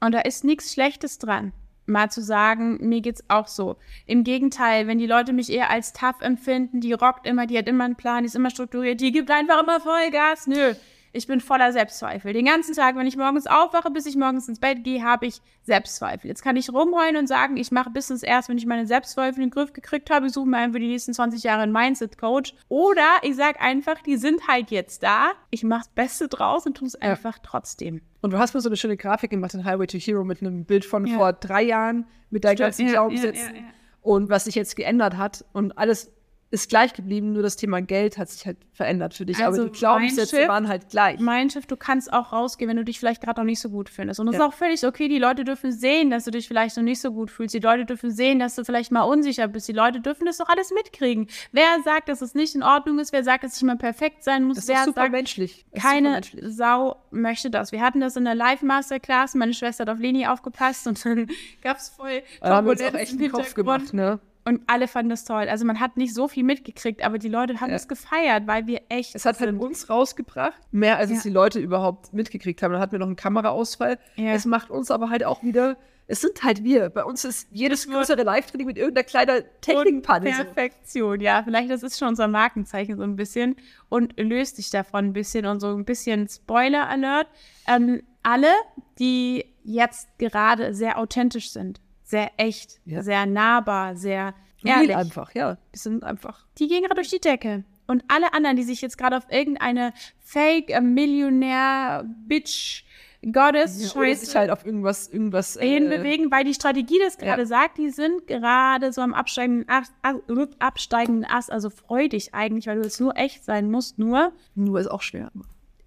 Und 0.00 0.12
da 0.12 0.20
ist 0.20 0.44
nichts 0.44 0.72
Schlechtes 0.72 1.18
dran 1.18 1.52
mal 1.86 2.10
zu 2.10 2.22
sagen, 2.22 2.78
mir 2.80 3.00
geht's 3.00 3.24
auch 3.28 3.46
so. 3.46 3.76
Im 4.06 4.24
Gegenteil, 4.24 4.86
wenn 4.86 4.98
die 4.98 5.06
Leute 5.06 5.32
mich 5.32 5.50
eher 5.50 5.70
als 5.70 5.92
tough 5.92 6.20
empfinden, 6.20 6.80
die 6.80 6.92
rockt 6.92 7.26
immer, 7.26 7.46
die 7.46 7.58
hat 7.58 7.68
immer 7.68 7.84
einen 7.84 7.96
Plan, 7.96 8.22
die 8.22 8.26
ist 8.26 8.36
immer 8.36 8.50
strukturiert, 8.50 9.00
die 9.00 9.12
gibt 9.12 9.30
einfach 9.30 9.62
immer 9.62 9.80
Vollgas. 9.80 10.46
Nö, 10.46 10.74
ich 11.16 11.26
bin 11.26 11.40
voller 11.40 11.72
Selbstzweifel. 11.72 12.32
Den 12.32 12.44
ganzen 12.44 12.74
Tag, 12.74 12.96
wenn 12.96 13.06
ich 13.06 13.16
morgens 13.16 13.46
aufwache, 13.46 13.90
bis 13.90 14.06
ich 14.06 14.16
morgens 14.16 14.48
ins 14.48 14.60
Bett 14.60 14.84
gehe, 14.84 15.02
habe 15.02 15.26
ich 15.26 15.40
Selbstzweifel. 15.62 16.28
Jetzt 16.28 16.42
kann 16.42 16.56
ich 16.56 16.70
rumheulen 16.70 17.16
und 17.16 17.26
sagen, 17.26 17.56
ich 17.56 17.72
mache 17.72 17.90
Business 17.90 18.22
erst, 18.22 18.48
wenn 18.48 18.58
ich 18.58 18.66
meine 18.66 18.86
Selbstzweifel 18.86 19.42
in 19.42 19.48
den 19.48 19.54
Griff 19.54 19.72
gekriegt 19.72 20.10
habe. 20.10 20.26
Ich 20.26 20.32
suche 20.32 20.46
mir 20.46 20.58
einfach 20.58 20.78
die 20.78 20.88
nächsten 20.88 21.14
20 21.14 21.42
Jahre 21.42 21.62
einen 21.62 21.72
Mindset-Coach. 21.72 22.54
Oder 22.68 23.06
ich 23.22 23.34
sage 23.34 23.60
einfach, 23.60 24.00
die 24.02 24.16
sind 24.16 24.46
halt 24.46 24.70
jetzt 24.70 25.02
da. 25.02 25.32
Ich 25.50 25.64
mache 25.64 25.80
das 25.80 25.88
Beste 25.88 26.28
draus 26.28 26.66
und 26.66 26.76
tue 26.76 26.88
es 26.88 26.94
einfach 26.94 27.38
trotzdem. 27.42 28.02
Und 28.20 28.32
du 28.32 28.38
hast 28.38 28.54
mir 28.54 28.60
so 28.60 28.68
eine 28.68 28.76
schöne 28.76 28.96
Grafik 28.96 29.30
gemacht 29.30 29.54
in 29.54 29.64
Highway 29.64 29.86
to 29.86 29.98
Hero 29.98 30.24
mit 30.24 30.40
einem 30.40 30.64
Bild 30.64 30.84
von 30.84 31.06
ja. 31.06 31.16
vor 31.16 31.32
drei 31.32 31.62
Jahren 31.62 32.06
mit 32.30 32.44
deinen 32.44 32.56
ganzen 32.56 32.88
Glaubenssätzen 32.88 33.54
ja, 33.54 33.60
ja, 33.60 33.66
und 34.02 34.28
was 34.28 34.44
sich 34.44 34.54
jetzt 34.54 34.76
geändert 34.76 35.16
hat 35.16 35.44
und 35.52 35.78
alles 35.78 36.12
ist 36.50 36.68
gleich 36.68 36.92
geblieben, 36.94 37.32
nur 37.32 37.42
das 37.42 37.56
Thema 37.56 37.82
Geld 37.82 38.18
hat 38.18 38.28
sich 38.28 38.46
halt 38.46 38.58
verändert 38.72 39.14
für 39.14 39.26
dich. 39.26 39.38
Also 39.38 39.62
aber 39.62 39.70
die 39.70 39.78
Glaubenssätze 39.78 40.36
Schiff, 40.36 40.48
waren 40.48 40.68
halt 40.68 40.88
gleich. 40.90 41.18
Mein 41.18 41.50
Schiff, 41.50 41.66
du 41.66 41.76
kannst 41.76 42.12
auch 42.12 42.32
rausgehen, 42.32 42.68
wenn 42.68 42.76
du 42.76 42.84
dich 42.84 43.00
vielleicht 43.00 43.20
gerade 43.20 43.40
noch 43.40 43.44
nicht 43.44 43.58
so 43.58 43.68
gut 43.68 43.88
findest. 43.88 44.20
Und 44.20 44.28
es 44.28 44.34
ja. 44.34 44.40
ist 44.40 44.46
auch 44.46 44.56
völlig 44.56 44.86
okay, 44.86 45.08
die 45.08 45.18
Leute 45.18 45.44
dürfen 45.44 45.72
sehen, 45.72 46.08
dass 46.08 46.24
du 46.24 46.30
dich 46.30 46.46
vielleicht 46.46 46.76
noch 46.76 46.84
nicht 46.84 47.00
so 47.00 47.10
gut 47.10 47.32
fühlst. 47.32 47.52
Die 47.54 47.58
Leute 47.58 47.84
dürfen 47.84 48.12
sehen, 48.12 48.38
dass 48.38 48.54
du 48.54 48.64
vielleicht 48.64 48.92
mal 48.92 49.02
unsicher 49.02 49.48
bist. 49.48 49.66
Die 49.66 49.72
Leute 49.72 50.00
dürfen 50.00 50.24
das 50.24 50.38
doch 50.38 50.48
alles 50.48 50.70
mitkriegen. 50.70 51.26
Wer 51.50 51.66
sagt, 51.84 52.08
dass 52.08 52.22
es 52.22 52.34
nicht 52.34 52.54
in 52.54 52.62
Ordnung 52.62 53.00
ist? 53.00 53.12
Wer 53.12 53.24
sagt, 53.24 53.42
dass 53.42 53.56
ich 53.56 53.62
immer 53.62 53.76
perfekt 53.76 54.22
sein 54.22 54.44
muss? 54.44 54.58
Das 54.58 54.68
Wer 54.68 54.76
ist 54.76 54.84
super 54.84 55.00
sagt, 55.02 55.12
menschlich. 55.12 55.66
keine 55.74 56.10
menschlich. 56.10 56.44
Sau 56.46 56.96
möchte 57.10 57.50
das. 57.50 57.72
Wir 57.72 57.80
hatten 57.80 57.98
das 57.98 58.14
in 58.14 58.24
der 58.24 58.36
Live-Masterclass. 58.36 59.34
Meine 59.34 59.52
Schwester 59.52 59.82
hat 59.82 59.90
auf 59.90 59.98
Leni 59.98 60.28
aufgepasst 60.28 60.86
und 60.86 61.04
dann 61.04 61.26
gab 61.60 61.78
es 61.78 61.88
voll 61.88 62.22
Da 62.40 62.56
haben 62.56 62.66
wir 62.66 62.72
uns 62.72 62.82
auch 62.82 62.94
echt 62.94 63.18
einen 63.18 63.32
Kopf 63.32 63.54
gemacht, 63.54 63.92
ne? 63.92 64.20
Und 64.46 64.62
alle 64.68 64.86
fanden 64.86 65.10
das 65.10 65.24
toll. 65.24 65.48
Also 65.48 65.64
man 65.64 65.80
hat 65.80 65.96
nicht 65.96 66.14
so 66.14 66.28
viel 66.28 66.44
mitgekriegt, 66.44 67.04
aber 67.04 67.18
die 67.18 67.28
Leute 67.28 67.60
haben 67.60 67.70
Ja. 67.70 67.76
es 67.76 67.88
gefeiert, 67.88 68.46
weil 68.46 68.66
wir 68.68 68.80
echt. 68.88 69.14
Es 69.16 69.26
hat 69.26 69.40
halt 69.40 69.50
sind. 69.50 69.60
uns 69.60 69.90
rausgebracht, 69.90 70.54
mehr 70.70 70.98
als 70.98 71.10
Ja. 71.10 71.16
es 71.16 71.22
die 71.24 71.30
Leute 71.30 71.58
überhaupt 71.58 72.12
mitgekriegt 72.12 72.62
haben. 72.62 72.70
Dann 72.72 72.80
hatten 72.80 72.92
wir 72.92 73.00
noch 73.00 73.08
einen 73.08 73.16
Kameraausfall. 73.16 73.98
Ja. 74.14 74.32
Es 74.34 74.44
macht 74.46 74.70
uns 74.70 74.92
aber 74.92 75.10
halt 75.10 75.24
auch 75.24 75.42
wieder, 75.42 75.76
es 76.06 76.20
sind 76.20 76.44
halt 76.44 76.62
wir. 76.62 76.90
Bei 76.90 77.02
uns 77.04 77.24
ist 77.24 77.48
jedes 77.50 77.88
größere 77.88 78.22
Live-Training 78.22 78.68
mit 78.68 78.78
irgendeiner 78.78 79.04
kleinen 79.04 79.42
Technikpanne. 79.62 80.30
Perfektion, 80.30 81.20
ja. 81.20 81.42
Vielleicht 81.42 81.68
das 81.68 81.82
ist 81.82 81.98
schon 81.98 82.06
unser 82.08 82.28
Markenzeichen 82.28 82.96
so 82.96 83.02
ein 83.02 83.16
bisschen 83.16 83.56
und 83.88 84.14
löst 84.16 84.58
dich 84.58 84.70
davon 84.70 85.06
ein 85.06 85.12
bisschen 85.12 85.44
und 85.46 85.58
so 85.58 85.74
ein 85.74 85.84
bisschen 85.84 86.28
Spoiler-Alert. 86.28 87.26
Ähm, 87.66 88.02
alle, 88.22 88.52
die 89.00 89.44
jetzt 89.64 90.08
gerade 90.18 90.72
sehr 90.72 90.98
authentisch 90.98 91.50
sind, 91.50 91.80
sehr 92.06 92.30
echt, 92.38 92.80
Ja. 92.86 93.02
sehr 93.02 93.26
nahbar, 93.26 93.96
sehr 93.96 94.32
Real 94.64 94.80
ehrlich, 94.82 94.96
einfach, 94.96 95.34
ja. 95.34 95.58
Die 95.74 95.78
sind 95.78 96.02
einfach. 96.04 96.46
die 96.58 96.68
gehen 96.68 96.82
gerade 96.82 96.94
durch 96.94 97.10
die 97.10 97.18
Decke. 97.20 97.64
Und 97.88 98.02
alle 98.08 98.32
anderen, 98.32 98.56
die 98.56 98.62
sich 98.64 98.80
jetzt 98.80 98.96
gerade 98.98 99.16
auf 99.16 99.26
irgendeine 99.30 99.92
Fake-Millionär-Bitch 100.20 102.84
Goddess 103.32 103.96
Oder 103.96 104.06
Scheiße 104.06 104.26
sich 104.26 104.36
halt 104.36 104.50
auf 104.50 104.64
irgendwas, 104.64 105.08
irgendwas. 105.08 105.56
äh, 105.56 105.66
hinbewegen, 105.66 106.30
weil 106.30 106.44
die 106.44 106.54
Strategie 106.54 106.98
das 107.04 107.18
gerade 107.18 107.42
Ja. 107.42 107.46
sagt, 107.46 107.78
die 107.78 107.90
sind 107.90 108.26
gerade 108.28 108.92
so 108.92 109.00
am 109.00 109.14
absteigenden 109.14 109.68
Ast, 109.68 109.92
Ast, 110.02 110.20
absteigenden 110.60 111.24
Ast, 111.24 111.50
also 111.50 111.70
freu 111.70 112.06
dich 112.08 112.34
eigentlich, 112.34 112.66
weil 112.68 112.76
du 112.76 112.82
jetzt 112.84 113.00
nur 113.00 113.16
echt 113.16 113.42
sein 113.44 113.68
musst, 113.70 113.98
nur, 113.98 114.32
Nur 114.54 114.78
ist 114.78 114.86
auch 114.88 115.02
schwer. 115.02 115.32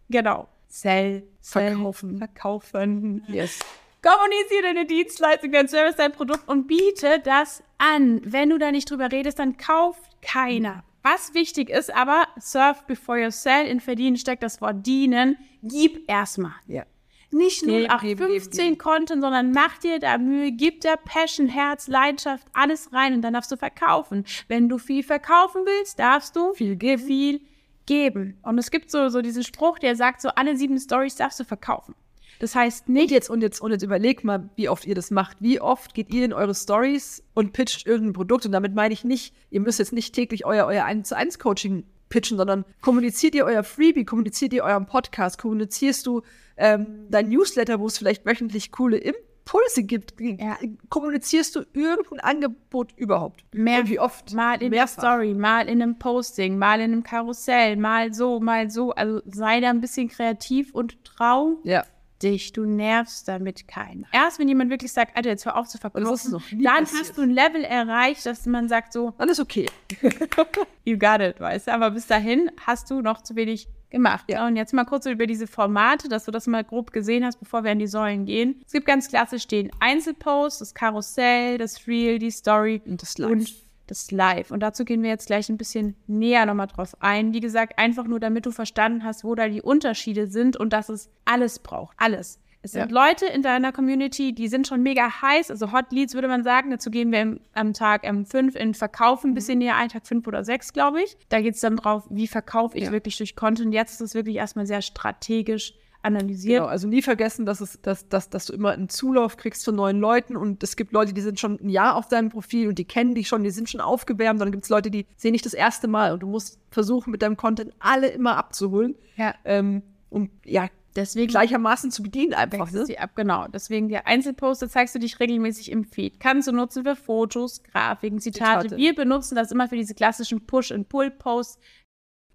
genau, 0.10 0.50
sell, 0.68 1.24
sell, 1.40 1.74
Verkaufen. 1.76 2.18
verkaufen. 2.18 3.24
Yes. 3.28 3.60
Kommuniziere 4.02 4.64
deine 4.64 4.86
Dienstleistung, 4.86 5.52
dein 5.52 5.68
Service, 5.68 5.98
dein 5.98 6.12
Produkt 6.14 6.48
und 6.48 6.68
biete 6.68 7.20
das 7.24 7.64
an. 7.78 8.22
Wenn 8.24 8.50
du 8.50 8.58
da 8.58 8.72
nicht 8.72 8.90
drüber 8.90 9.12
redest, 9.12 9.40
dann 9.40 9.58
kauft 9.58 10.22
keiner. 10.22 10.84
Was 11.04 11.34
wichtig 11.34 11.70
ist 11.70 11.94
aber, 11.94 12.28
serve 12.38 12.80
before 12.88 13.20
you 13.20 13.32
sell, 13.32 13.66
in 13.66 13.80
verdienen 13.80 14.18
steckt 14.18 14.44
das 14.44 14.62
Wort 14.62 14.86
dienen, 14.86 15.38
gib 15.64 16.10
erstmal. 16.10 16.54
Ja. 16.68 16.84
Nicht 17.32 17.62
Geben, 17.62 17.86
0815 17.86 18.52
geben, 18.52 18.68
geben. 18.70 18.78
Content, 18.78 19.22
sondern 19.22 19.52
mach 19.52 19.78
dir 19.78 20.00
da 20.00 20.18
Mühe, 20.18 20.52
gib 20.52 20.82
da 20.82 20.96
Passion, 20.96 21.48
Herz, 21.48 21.88
Leidenschaft, 21.88 22.48
alles 22.54 22.92
rein 22.92 23.14
und 23.14 23.22
dann 23.22 23.34
darfst 23.34 23.52
du 23.52 23.58
verkaufen. 23.58 24.26
Wenn 24.48 24.68
du 24.68 24.78
viel 24.78 25.04
verkaufen 25.04 25.62
willst, 25.66 26.00
darfst 26.00 26.36
du 26.36 26.54
Viel 26.54 26.76
geben. 26.76 27.04
viel 27.04 27.42
geben. 27.86 28.38
Und 28.44 28.58
es 28.58 28.72
gibt 28.72 28.90
so, 28.92 29.10
so 29.10 29.22
diesen 29.22 29.44
Spruch, 29.44 29.78
der 29.80 29.96
sagt 29.96 30.22
so, 30.22 30.30
alle 30.30 30.56
sieben 30.58 30.80
Stories 30.80 31.16
darfst 31.16 31.40
du 31.40 31.44
verkaufen. 31.44 31.96
Das 32.40 32.56
heißt 32.56 32.88
Und 32.88 32.94
nicht, 32.94 33.12
jetzt, 33.12 33.30
und 33.30 33.42
jetzt, 33.42 33.62
und 33.62 33.72
jetzt 33.72 33.84
überlegt 33.84 34.24
mal, 34.24 34.50
wie 34.56 34.70
oft 34.70 34.86
ihr 34.86 34.96
das 34.96 35.12
macht. 35.12 35.38
Wie 35.42 35.60
oft 35.62 35.94
geht 35.94 36.14
ihr 36.14 36.24
in 36.26 36.34
eure 36.34 36.56
Stories 36.56 37.24
und 37.34 37.54
pitcht 37.54 37.86
irgendein 37.86 38.14
Produkt? 38.14 38.46
Und 38.46 38.54
damit 38.54 38.74
meine 38.76 38.94
ich 38.94 39.04
nicht, 39.04 39.36
ihr 39.50 39.60
müsst 39.60 39.80
jetzt 39.80 39.94
nicht 39.94 40.16
täglich 40.16 40.46
euer, 40.46 40.66
euer 40.66 40.86
1 40.86 41.08
zu 41.10 41.16
1 41.18 41.38
Coaching 41.40 41.84
pitchen, 42.10 42.38
sondern 42.38 42.66
kommuniziert 42.82 43.36
ihr 43.36 43.46
euer 43.46 43.64
Freebie, 43.64 44.04
kommuniziert 44.06 44.54
ihr 44.54 44.64
euren 44.64 44.86
Podcast, 44.88 45.38
kommunizierst 45.38 46.08
du 46.08 46.22
ähm, 46.58 47.06
dein 47.10 47.30
Newsletter, 47.30 47.80
wo 47.80 47.86
es 47.88 47.98
vielleicht 47.98 48.26
wöchentlich 48.26 48.72
coole 48.72 48.98
Impulse 48.98 49.84
gibt, 49.84 50.14
Ja. 50.20 50.58
kommunizierst 50.90 51.56
du 51.56 51.64
irgendein 51.74 52.20
Angebot 52.22 52.94
überhaupt? 52.98 53.44
Mehr- 53.54 53.82
und 53.82 53.90
wie 53.90 54.00
oft? 54.00 54.34
mal 54.34 54.62
in 54.62 54.72
der. 54.72 54.88
Story, 54.88 55.34
mal 55.34 55.68
in 55.70 55.82
einem 55.82 56.00
Posting, 56.00 56.58
mal 56.58 56.80
in 56.80 56.94
einem 56.94 57.04
Karussell, 57.04 57.76
mal 57.78 58.14
so, 58.14 58.40
mal 58.40 58.70
so. 58.72 58.92
Also 58.92 59.22
sei 59.26 59.60
da 59.60 59.70
ein 59.70 59.82
bisschen 59.82 60.08
kreativ 60.10 60.74
und 60.74 61.04
trau 61.04 61.60
Ja. 61.64 61.84
Dich. 62.22 62.52
Du 62.54 62.66
nervst 62.66 63.28
damit 63.28 63.68
keinen. 63.68 64.06
Erst 64.12 64.40
wenn 64.40 64.48
jemand 64.48 64.70
wirklich 64.70 64.92
sagt, 64.92 65.16
Alter, 65.16 65.30
jetzt 65.30 65.46
hör 65.46 65.56
auf 65.58 65.68
zu 65.68 65.78
verkaufen, 65.78 66.32
dann 66.32 66.84
passiert. 66.84 67.02
hast 67.02 67.18
du 67.18 67.22
ein 67.22 67.32
Level 67.32 67.64
erreicht, 67.64 68.26
dass 68.26 68.46
man 68.46 68.68
sagt 68.68 68.94
so, 68.94 69.14
Dann 69.18 69.30
ist 69.30 69.40
okay. 69.40 69.68
you 70.86 70.98
got 70.98 71.22
it, 71.22 71.40
weißt 71.40 71.68
du. 71.68 71.74
Aber 71.74 71.92
bis 71.92 72.08
dahin 72.08 72.52
hast 72.66 72.90
du 72.92 73.02
noch 73.02 73.22
zu 73.22 73.36
wenig 73.36 73.68
gemacht. 73.90 74.26
Ja. 74.30 74.46
Und 74.46 74.56
jetzt 74.56 74.74
mal 74.74 74.86
kurz 74.86 75.06
über 75.08 75.26
diese 75.26 75.48
Formate, 75.48 76.10
dass 76.10 76.26
du 76.26 76.32
das 76.32 76.46
mal 76.48 76.64
grob 76.64 76.92
gesehen 76.92 77.26
hast, 77.26 77.40
bevor 77.40 77.64
wir 77.64 77.72
an 77.72 77.80
die 77.80 77.88
Säulen 77.88 78.26
gehen. 78.26 78.62
Es 78.66 78.72
gibt 78.72 78.86
ganz 78.86 79.08
klassisch 79.08 79.48
den 79.48 79.72
Einzelpost, 79.80 80.62
das 80.62 80.74
Karussell, 80.74 81.58
das 81.58 81.88
Reel, 81.88 82.20
die 82.20 82.30
Story 82.32 82.82
Und 82.86 83.02
das 83.02 83.18
Live. 83.18 83.32
und 83.32 83.54
das 83.92 84.12
Live. 84.12 84.52
Und 84.52 84.62
dazu 84.62 84.86
gehen 84.86 85.02
wir 85.04 85.10
jetzt 85.10 85.28
gleich 85.28 85.50
ein 85.50 85.58
bisschen 85.58 85.96
näher 86.08 86.46
nochmal 86.46 86.68
drauf 86.68 86.96
ein. 87.00 87.34
Wie 87.34 87.40
gesagt, 87.40 87.78
einfach 87.78 88.06
nur, 88.06 88.20
damit 88.20 88.46
du 88.46 88.52
verstanden 88.52 89.04
hast, 89.04 89.24
wo 89.24 89.36
da 89.36 89.48
die 89.48 89.62
Unterschiede 89.62 90.28
sind 90.28 90.58
und 90.58 90.74
dass 90.74 90.90
es 90.90 91.10
alles 91.26 91.60
braucht. 91.60 91.96
Alles. 91.98 92.40
Es 92.62 92.74
sind 92.74 92.92
Leute 92.92 93.26
in 93.26 93.42
deiner 93.42 93.72
Community, 93.72 94.34
die 94.34 94.50
sind 94.50 94.68
schon 94.68 94.84
mega 94.84 95.22
heiß, 95.22 95.50
also 95.50 95.72
Hot 95.72 95.94
Leads 95.94 96.14
würde 96.14 96.28
man 96.28 96.44
sagen. 96.44 96.72
Dazu 96.72 96.92
gehen 96.92 97.10
wir 97.10 97.22
im, 97.22 97.40
am 97.54 97.72
Tag 97.72 98.02
ähm, 98.04 98.26
fünf 98.26 98.56
in 98.56 98.74
Verkaufen, 98.74 99.32
ein 99.32 99.34
bisschen 99.34 99.60
näher 99.60 99.78
ein, 99.78 99.88
Tag 99.88 100.06
fünf 100.06 100.28
oder 100.28 100.44
sechs, 100.44 100.74
glaube 100.74 101.02
ich. 101.02 101.16
Da 101.30 101.40
geht 101.40 101.56
es 101.56 101.62
dann 101.62 101.78
drauf, 101.78 102.04
wie 102.10 102.28
verkaufe 102.28 102.78
ich 102.78 102.86
Ja. 102.86 102.92
wirklich 102.92 103.18
durch 103.18 103.38
Content. 103.38 103.74
Jetzt 103.74 103.94
ist 103.94 104.02
es 104.02 104.14
wirklich 104.14 104.36
erstmal 104.36 104.66
sehr 104.68 104.82
strategisch 104.82 105.74
analysiert. 106.02 106.60
Genau, 106.60 106.70
also 106.70 106.88
nie 106.88 107.02
vergessen, 107.02 107.46
dass, 107.46 107.62
es, 107.62 107.80
dass, 107.82 108.08
dass, 108.08 108.30
dass 108.30 108.46
du 108.46 108.54
immer 108.54 108.72
einen 108.72 108.90
Zulauf 108.90 109.38
kriegst 109.38 109.66
von 109.66 109.76
neuen 109.76 110.00
Leuten 110.00 110.38
und 110.38 110.64
es 110.64 110.76
gibt 110.76 110.94
Leute, 110.94 111.14
die 111.14 111.22
sind 111.22 111.40
schon 111.40 111.60
ein 111.62 111.70
Jahr 111.70 111.96
auf 111.96 112.08
deinem 112.08 112.30
Profil 112.30 112.70
und 112.70 112.80
die 112.80 112.86
kennen 112.86 113.16
dich 113.16 113.28
schon, 113.28 113.44
die 113.44 113.52
sind 113.52 113.70
schon 113.70 113.82
aufgewärmt. 113.82 114.40
Dann 114.40 114.52
gibt 114.52 114.64
es 114.64 114.70
Leute, 114.70 114.92
die 114.92 115.06
sehen 115.18 115.34
dich 115.34 115.42
das 115.42 115.54
erste 115.54 115.88
Mal 115.88 116.14
und 116.14 116.22
du 116.22 116.28
musst 116.28 116.60
versuchen, 116.72 117.12
mit 117.12 117.22
deinem 117.22 117.38
Content 117.38 117.74
alle 117.80 118.08
immer 118.08 118.38
abzuholen, 118.38 118.96
Ja. 119.16 119.36
ähm, 119.46 119.84
um 120.10 120.30
ja 120.46 120.68
Deswegen 120.96 121.28
gleichermaßen 121.28 121.92
zu 121.92 122.02
bedienen 122.04 122.34
einfach. 122.34 122.72
Ne? 122.72 122.86
sie 122.86 122.98
ab, 122.98 123.12
genau. 123.16 123.48
Deswegen 123.48 123.90
der 123.90 124.08
Einzelposter 124.08 124.68
zeigst 124.70 124.96
du 124.96 125.00
dich 125.00 125.20
regelmäßig 125.20 125.72
im 125.72 125.84
Feed. 125.86 126.20
Kannst 126.20 126.48
du 126.48 126.52
nutzen 126.52 126.84
für 126.84 126.96
Fotos, 126.96 127.62
Grafiken, 127.64 128.20
Zitate. 128.20 128.64
Zitate. 128.64 128.78
Wir 128.78 128.96
benutzen 128.96 129.36
das 129.36 129.52
immer 129.52 129.68
für 129.70 129.76
diese 129.76 129.94
klassischen 129.94 130.46
Push-and-Pull-Posts. 130.46 131.58
Und 131.58 131.62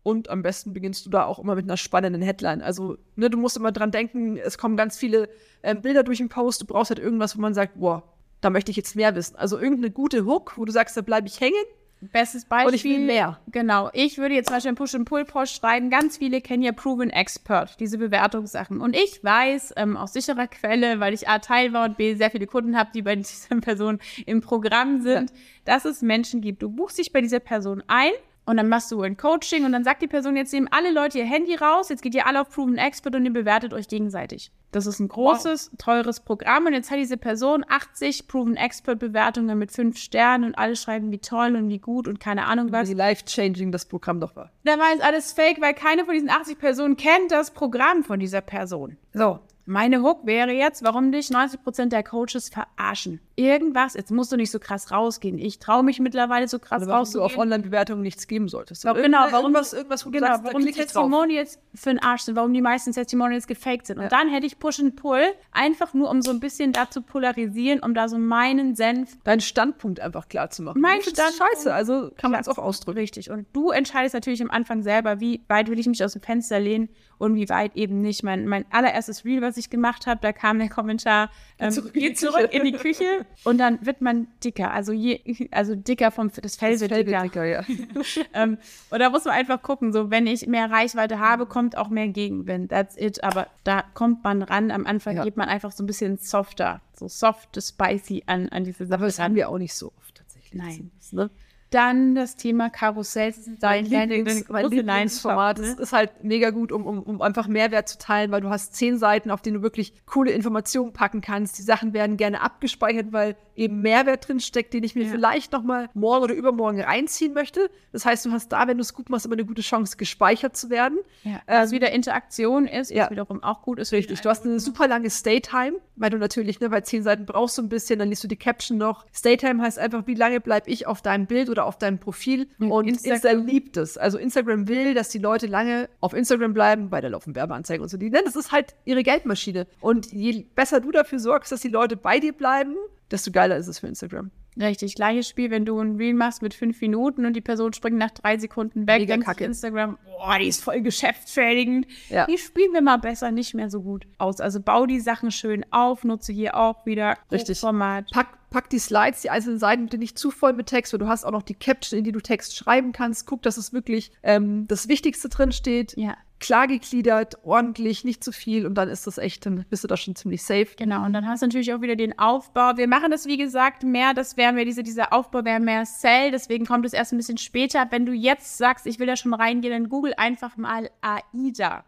am 0.05 0.43
besten 0.43 0.73
beginnst 0.73 1.07
du 1.07 1.11
da 1.11 1.25
auch 1.25 1.39
immer 1.39 1.55
mit 1.55 1.65
einer 1.65 1.77
spannenden 1.77 2.23
Headline. 2.23 2.63
Also, 2.63 2.99
ne, 3.17 3.31
du 3.31 3.39
musst 3.39 3.57
immer 3.57 3.73
dran 3.73 3.91
denken, 3.91 4.37
es 4.37 4.59
kommen 4.59 4.77
ganz 4.77 4.99
viele 4.99 5.29
ähm, 5.63 5.81
Bilder 5.83 6.03
durch 6.03 6.19
den 6.19 6.29
Post, 6.29 6.63
du 6.63 6.67
brauchst 6.67 6.91
halt 6.91 6.99
irgendwas, 6.99 7.37
wo 7.37 7.41
man 7.41 7.55
sagt, 7.55 7.81
boah, 7.81 8.03
da 8.41 8.51
möchte 8.51 8.71
ich 8.71 8.77
jetzt 8.77 8.95
mehr 8.95 9.15
wissen. 9.15 9.37
Also 9.37 9.59
irgendeine 9.59 9.91
gute 9.91 10.27
Hook, 10.27 10.55
wo 10.57 10.65
du 10.65 10.73
sagst, 10.73 10.97
da 10.97 11.01
bleibe 11.01 11.27
ich 11.27 11.41
hängen 11.41 11.65
Bestes 12.13 12.45
Beispiel. 12.45 12.69
und 12.69 12.75
ich 12.75 12.85
will 12.85 12.99
mehr. 12.99 13.39
Genau. 13.51 13.91
Ich 13.93 14.19
würde 14.19 14.35
jetzt 14.35 14.49
zum 14.49 14.57
Beispiel 14.57 14.69
einen 14.71 14.77
Push-and-Pull-Post 14.77 15.57
schreiben. 15.57 15.91
Ganz 15.91 16.19
viele 16.19 16.41
kennen 16.41 16.63
ja 16.63 16.73
Proven 16.73 17.11
Expert, 17.11 17.81
diese 17.81 17.99
Bewertungssachen. 17.99 18.81
Und 18.81 18.95
ich 18.95 19.23
weiß 19.23 19.75
ähm, 19.77 19.97
aus 19.97 20.13
sicherer 20.13 20.47
Quelle, 20.47 21.01
weil 21.01 21.15
ich 21.15 21.29
A, 21.29 21.39
Teil 21.39 21.73
war 21.73 21.87
und 21.87 21.97
B, 21.97 22.15
sehr 22.15 22.31
viele 22.31 22.47
Kunden 22.47 22.77
habe, 22.77 22.91
die 22.95 23.03
bei 23.03 23.17
dieser 23.17 23.57
Person 23.61 23.99
im 24.27 24.41
Programm 24.41 25.03
sind, 25.03 25.33
dass 25.65 25.85
es 25.85 26.03
Menschen 26.03 26.41
gibt. 26.41 26.63
Du 26.63 26.69
buchst 26.69 26.99
dich 26.99 27.13
bei 27.13 27.21
dieser 27.21 27.41
Person 27.41 27.83
ein 27.87 28.13
und 28.47 28.57
dann 28.57 28.69
machst 28.69 28.93
du 28.93 29.01
ein 29.03 29.17
Coaching 29.17 29.65
und 29.65 29.73
dann 29.73 29.85
sagt 29.85 30.03
die 30.03 30.07
Person, 30.07 30.37
jetzt 30.37 30.53
nehmen 30.53 30.69
alle 30.71 30.93
Leute 30.93 31.19
ihr 31.19 31.25
Handy 31.25 31.55
raus, 31.55 31.89
jetzt 31.89 32.03
geht 32.03 32.15
ihr 32.15 32.27
alle 32.27 32.41
auf 32.41 32.51
Proven 32.51 32.77
Expert 32.77 33.15
und 33.15 33.25
ihr 33.25 33.33
bewertet 33.33 33.73
euch 33.73 33.89
gegenseitig. 33.89 34.51
Das 34.73 34.87
ist 34.87 34.99
ein 34.99 35.09
großes, 35.09 35.71
teures 35.79 36.21
Programm 36.21 36.67
und 36.67 36.73
jetzt 36.73 36.91
hat 36.91 36.99
diese 36.99 37.17
Person 37.17 37.65
80 37.69 38.27
Proven 38.27 38.57
Expert 38.57 38.99
Bewertungen 38.99 39.57
mit 39.59 39.71
fünf 39.71 39.99
Sternen 39.99 40.45
und 40.45 40.59
alle 40.59 40.77
schreiben, 40.77 41.13
wie 41.13 41.19
toll 41.19 41.55
und 41.55 41.69
wie 41.69 41.79
gut 41.79 42.09
und 42.09 42.19
keine 42.21 42.47
Ahnung 42.47 42.73
was. 42.73 42.89
Wie 42.89 42.95
life-changing 42.95 43.71
das 43.71 43.87
Programm 43.87 44.21
doch 44.21 44.35
war. 44.35 44.51
Da 44.65 44.79
war 44.79 44.91
jetzt 44.91 45.05
alles 45.05 45.33
fake, 45.33 45.61
weil 45.61 45.75
keine 45.75 46.05
von 46.05 46.15
diesen 46.15 46.31
80 46.31 46.59
Personen 46.59 46.97
kennt 46.97 47.31
das 47.31 47.53
Programm 47.53 48.03
von 48.03 48.19
dieser 48.19 48.41
Person. 48.41 48.97
So. 49.13 49.39
Meine 49.67 50.03
Hook 50.03 50.27
wäre 50.27 50.53
jetzt, 50.53 50.85
warum 50.85 51.11
dich 51.11 51.29
90% 51.29 51.87
der 51.87 52.03
Coaches 52.03 52.51
verarschen. 52.51 53.21
Irgendwas, 53.37 53.95
jetzt 53.95 54.13
musst 54.13 54.31
du 54.31 54.37
nicht 54.37 54.51
so 54.53 54.61
krass 54.61 54.93
rausgehen. 54.93 55.39
Ich 55.39 55.59
traue 55.59 55.83
mich 55.83 55.99
mittlerweile 55.99 56.47
so 56.47 56.61
krass 56.61 56.83
Also 56.83 56.87
warum 56.87 57.05
du 57.05 57.19
auf 57.19 57.25
rauszugehen. 57.33 57.41
Online-Bewertungen 57.41 58.03
nichts 58.03 58.29
geben 58.29 58.49
solltest. 58.49 58.85
Warum- 58.85 59.03
genau, 59.03 59.27
warum- 59.31 59.47
irgendwas, 59.47 59.73
irgendwas 59.73 60.07
wo 60.07 60.11
du 60.11 60.19
Genau, 60.19 60.29
sagst, 60.29 60.45
warum 60.45 60.65
die. 60.65 60.71
Testimonials 60.73 61.59
für 61.75 61.91
den 61.91 61.99
Arsch 62.01 62.23
sind, 62.23 62.37
warum 62.37 62.53
die 62.55 62.61
meisten 62.63 62.93
Testimonials 62.93 63.49
gefaked 63.49 63.87
sind. 63.89 63.99
Und 63.99 64.13
dann 64.13 64.29
hätte 64.29 64.47
ich 64.47 64.59
Push 64.61 64.79
and 64.79 64.95
Pull, 64.95 65.23
einfach 65.51 65.95
nur 65.95 66.11
um 66.11 66.23
so 66.23 66.31
ein 66.31 66.39
bisschen 66.39 66.71
da 66.73 66.89
zu 66.89 67.03
polarisieren, 67.03 67.81
um 67.81 67.93
da 67.95 68.09
so 68.09 68.19
meinen 68.19 68.77
Senf 68.77 69.17
Deinen 69.25 69.41
Standpunkt 69.41 69.99
einfach 69.99 70.29
klar 70.29 70.51
zu 70.51 70.63
machen. 70.63 70.81
Mein 70.81 71.03
Standpunkt- 71.03 71.35
scheiße, 71.57 71.75
also 71.75 72.13
kann 72.17 72.31
man 72.31 72.41
es 72.41 72.49
auch 72.49 72.59
ausdrücken. 72.59 72.99
Richtig. 72.99 73.31
Und 73.31 73.47
du 73.53 73.71
entscheidest 73.71 74.15
natürlich 74.15 74.43
am 74.43 74.51
Anfang 74.51 74.83
selber, 74.83 75.19
wie 75.19 75.43
weit 75.49 75.69
will 75.69 75.79
ich 75.81 75.87
mich 75.89 76.05
aus 76.05 76.13
dem 76.13 76.23
Fenster 76.23 76.61
lehnen 76.61 76.89
und 77.19 77.35
wie 77.35 77.49
weit 77.49 77.75
eben 77.75 78.01
nicht. 78.01 78.23
Mein, 78.23 78.47
mein 78.47 78.65
allererstes 78.71 79.25
Reel, 79.25 79.43
was 79.43 79.57
ich 79.57 79.71
gemacht 79.71 80.07
habe, 80.07 80.21
da 80.23 80.33
kam 80.33 80.59
der 80.61 80.69
Kommentar, 80.69 81.31
ähm, 81.59 81.91
geh 81.93 82.13
zurück 82.13 82.49
in 82.53 82.65
die 82.65 82.73
Küche 82.73 83.24
und 83.45 83.59
dann 83.59 83.85
wird 83.85 84.01
man 84.01 84.27
dicker. 84.43 84.73
Also, 84.73 84.93
je, 84.93 85.21
also 85.51 85.75
dicker 85.75 86.11
vom 86.11 86.31
das 86.43 86.57
Fell 86.57 86.73
Das 86.73 86.81
wird 86.83 86.93
Fell 86.93 87.05
dicker. 87.05 87.23
wird 87.23 87.35
dicker, 87.35 87.45
ja. 87.45 87.65
ähm, 88.35 88.59
und 88.91 88.99
da 89.01 89.11
muss 89.11 89.25
man 89.25 89.35
einfach 89.35 89.63
gucken, 89.63 89.93
so 89.93 90.11
wenn 90.11 90.27
ich 90.27 90.47
mehr 90.47 90.71
Reichweite 90.71 91.19
habe, 91.19 91.47
kommt 91.47 91.77
auch 91.77 91.89
mehr 91.89 92.09
Gegenwind. 92.09 92.71
That's 92.71 92.97
it. 92.97 93.23
Aber 93.25 93.47
da 93.65 93.83
kommt 93.95 94.25
man 94.25 94.43
ran. 94.43 94.71
Am 94.71 94.87
Anfang 94.87 95.17
Ja. 95.17 95.25
geht 95.25 95.37
man 95.37 95.49
einfach 95.49 95.73
so 95.73 95.83
ein 95.83 95.87
bisschen 95.87 96.19
softer, 96.19 96.81
so 96.97 97.09
soft, 97.09 97.61
spicy 97.63 98.23
an, 98.27 98.49
an 98.51 98.65
diese 98.65 98.87
Sache 98.87 98.99
Aber 98.99 99.07
das 99.07 99.19
ran. 99.19 99.25
haben 99.27 99.35
wir 99.35 99.49
auch 99.49 99.59
nicht 99.59 99.75
so 99.75 99.93
oft 99.99 100.15
tatsächlich. 100.17 100.55
Nein. 100.55 100.91
Das, 100.99 101.13
ne? 101.13 101.31
Dann 101.75 102.15
das 102.15 102.37
Thema 102.37 102.71
Karussell. 102.71 103.33
Das 103.33 103.39
ist 103.47 103.63
Dein 103.63 103.85
Lieblings, 103.87 104.49
mein 104.49 104.67
Lieblingsformat. 104.71 105.59
Leidenschaft, 105.59 105.79
Das 105.81 105.87
ist 105.89 105.93
halt 105.93 106.23
mega 106.23 106.51
gut, 106.51 106.71
um, 106.73 106.87
um, 106.87 107.03
um 107.03 107.21
einfach 107.21 107.49
Mehrwert 107.49 107.89
zu 107.89 107.99
teilen, 107.99 108.31
weil 108.31 108.41
du 108.41 108.49
hast 108.51 108.77
zehn 108.77 108.97
Seiten, 108.97 109.31
auf 109.31 109.43
denen 109.43 109.57
du 109.57 109.63
wirklich 109.63 109.93
coole 110.07 110.31
Informationen 110.31 110.93
packen 110.93 111.21
kannst. 111.21 111.59
Die 111.59 111.63
Sachen 111.63 111.93
werden 111.93 112.17
gerne 112.17 112.41
abgespeichert, 112.43 113.13
weil 113.13 113.37
eben 113.57 113.81
Mehrwert 113.83 114.29
drin 114.29 114.41
steckt, 114.41 114.73
den 114.75 114.85
ich 114.85 114.95
mir 114.95 115.05
Ja. 115.05 115.11
vielleicht 115.11 115.53
noch 115.53 115.63
mal 115.63 115.89
morgen 115.95 116.25
oder 116.25 116.35
übermorgen 116.35 116.81
reinziehen 116.81 117.35
möchte. 117.35 117.71
Das 117.93 118.05
heißt, 118.05 118.25
du 118.27 118.33
hast 118.33 118.49
da, 118.49 118.67
wenn 118.69 118.77
du 118.79 118.83
es 118.83 118.95
gut 118.95 119.11
machst, 119.11 119.27
immer 119.27 119.35
eine 119.35 119.45
gute 119.45 119.63
Chance, 119.63 119.97
gespeichert 119.97 120.57
zu 120.57 120.71
werden. 120.71 120.99
Ja. 121.23 121.41
Ähm, 121.47 121.63
Was 121.63 121.71
wieder 121.73 121.91
Interaktion 121.93 122.67
ist, 122.67 122.91
ja. 122.91 123.05
was 123.05 123.11
wiederum 123.11 123.43
auch 123.43 123.63
gut 123.63 123.79
ist. 123.79 123.93
Richtig, 123.93 124.21
du 124.21 124.29
hast 124.29 124.45
eine 124.45 124.59
super 124.61 124.89
lange 124.89 125.11
Stay-Time, 125.11 125.75
weil 125.97 126.11
du 126.11 126.19
natürlich, 126.19 126.61
ne, 126.61 126.69
bei 126.71 126.81
zehn 126.81 127.03
Seiten 127.03 127.27
brauchst 127.27 127.59
du 127.59 127.63
ein 127.63 127.69
bisschen, 127.69 127.99
dann 127.99 128.09
liest 128.09 128.25
du 128.25 128.29
die 128.29 128.37
Caption 128.37 128.79
noch. 128.79 129.07
Stay-Time 129.15 129.63
heißt 129.63 129.79
einfach, 129.79 130.07
wie 130.07 130.15
lange 130.15 130.41
bleibe 130.41 130.69
ich 130.71 130.87
auf 130.87 131.03
deinem 131.03 131.27
Bild 131.27 131.49
oder 131.49 131.64
auf 131.65 131.79
deinem 131.79 131.99
Profil. 131.99 132.49
Und 132.59 132.87
Instagram- 132.89 133.15
Instagram 133.15 133.47
liebt 133.47 133.77
es. 133.77 133.97
Also 133.99 134.19
Instagram 134.19 134.69
will, 134.69 134.95
dass 134.95 135.09
die 135.09 135.19
Leute 135.19 135.47
lange 135.47 135.89
auf 136.01 136.15
Instagram 136.15 136.55
bleiben, 136.55 136.91
weil 136.91 137.03
da 137.03 137.09
laufen 137.09 137.35
Werbeanzeigen 137.35 137.83
und 137.83 137.89
so. 137.89 137.97
Die, 137.97 138.11
ne, 138.11 138.23
das 138.25 138.37
ist 138.37 138.53
halt 138.53 138.75
ihre 138.85 139.03
Geldmaschine. 139.03 139.67
Und 139.81 140.13
je 140.13 140.45
besser 140.55 140.81
du 140.81 140.91
dafür 140.91 141.19
sorgst, 141.19 141.53
dass 141.53 141.61
die 141.61 141.69
Leute 141.69 141.97
bei 141.97 142.21
dir 142.21 142.33
bleiben, 142.33 142.75
desto 143.11 143.31
geiler 143.31 143.57
ist 143.57 143.69
es 143.69 143.79
für 143.79 143.87
Instagram. 143.87 144.31
Richtig, 144.57 144.95
gleiches 144.95 145.29
Spiel, 145.29 145.51
wenn 145.51 145.65
du 145.65 145.79
ein 145.81 145.97
Reel 145.97 146.15
machst 146.15 146.43
mit 146.43 146.55
fünf 146.55 146.81
Minuten 146.81 147.27
und 147.27 147.35
die 147.35 147.41
Person 147.41 147.73
springt 147.73 147.99
nach 147.99 148.13
drei 148.13 148.39
Sekunden 148.39 148.87
weg, 148.87 149.01
Mega 149.01 149.17
kacke. 149.19 149.45
Instagram, 149.45 149.99
boah, 150.05 150.39
die 150.39 150.47
ist 150.47 150.63
voll 150.63 150.81
geschäftsschädigend. 150.81 151.87
Ja. 152.09 152.27
Die 152.27 152.39
spielen 152.39 152.73
wir 152.73 152.83
mal 152.83 152.99
besser 152.99 153.33
nicht 153.33 153.55
mehr 153.55 153.69
so 153.69 153.83
gut 153.83 154.07
aus. 154.19 154.41
Also 154.41 154.61
bau 154.61 154.87
die 154.87 155.01
Sachen 155.01 155.31
schön 155.31 155.65
auf, 155.71 156.05
nutze 156.05 156.33
hier 156.33 156.57
auch 156.57 156.87
wieder 156.87 157.19
Richtig. 157.33 157.59
Format. 157.59 158.11
Pack, 158.13 158.29
pack 158.51 158.71
die 158.71 158.79
Slides, 158.79 159.23
die 159.23 159.31
einzelnen 159.31 159.59
Seiten 159.59 159.85
bitte 159.85 159.99
nicht 159.99 160.19
zu 160.19 160.31
voll 160.31 160.53
mit 160.53 160.67
Text, 160.67 160.93
weil 160.93 161.01
du 161.01 161.09
hast 161.09 161.25
auch 161.25 161.33
noch 161.33 161.43
die 161.43 161.55
Caption, 161.55 161.99
in 161.99 162.05
die 162.05 162.13
du 162.13 162.21
Text 162.21 162.57
schreiben 162.57 162.93
kannst. 162.93 163.27
Guck, 163.27 163.43
dass 163.43 163.57
es 163.57 163.73
wirklich 163.73 164.13
ähm, 164.23 164.67
das 164.69 164.89
Wichtigste 164.89 165.29
drin 165.29 165.51
steht. 165.51 165.97
Ja, 165.97 166.17
Klar 166.45 166.67
gegliedert, 166.67 167.39
ordentlich, 167.43 168.05
nicht 168.05 168.23
zu 168.23 168.31
viel 168.31 168.67
und 168.67 168.75
dann 168.75 168.91
ist 168.91 169.07
das 169.07 169.17
echt, 169.17 169.47
dann 169.47 169.65
bist 169.71 169.83
du 169.83 169.89
da 169.89 169.97
schon 169.97 170.15
ziemlich 170.15 170.43
safe. 170.43 170.67
genau. 170.77 171.03
Und 171.07 171.15
dann 171.15 171.27
hast 171.27 171.41
du 171.41 171.47
natürlich 171.47 171.73
auch 171.73 171.81
wieder 171.81 171.97
den 171.97 172.19
Aufbau. 172.19 172.77
Wir 172.77 172.87
machen 172.87 173.11
das, 173.11 173.25
wie 173.25 173.39
gesagt, 173.39 173.83
mehr, 173.83 174.13
das 174.13 174.37
wäre 174.37 174.53
mehr, 174.53 174.67
diese, 174.67 174.83
dieser 174.83 175.15
Aufbau 175.15 175.43
wäre 175.47 175.59
mehr 175.59 175.85
Cell, 175.85 176.33
deswegen 176.33 176.67
kommt 176.67 176.85
es 176.85 176.93
erst 176.93 177.15
ein 177.15 177.17
bisschen 177.17 177.39
später. 177.39 177.87
Wenn 177.89 178.05
du 178.05 178.13
jetzt 178.13 178.59
sagst, 178.59 178.87
ich 178.87 178.99
will 178.99 179.07
da 179.07 179.17
schon 179.17 179.33
reingehen, 179.33 179.73
dann 179.73 179.89
google 179.89 180.13
einfach 180.19 180.59
mal 180.59 180.91
AIDA. 181.01 181.85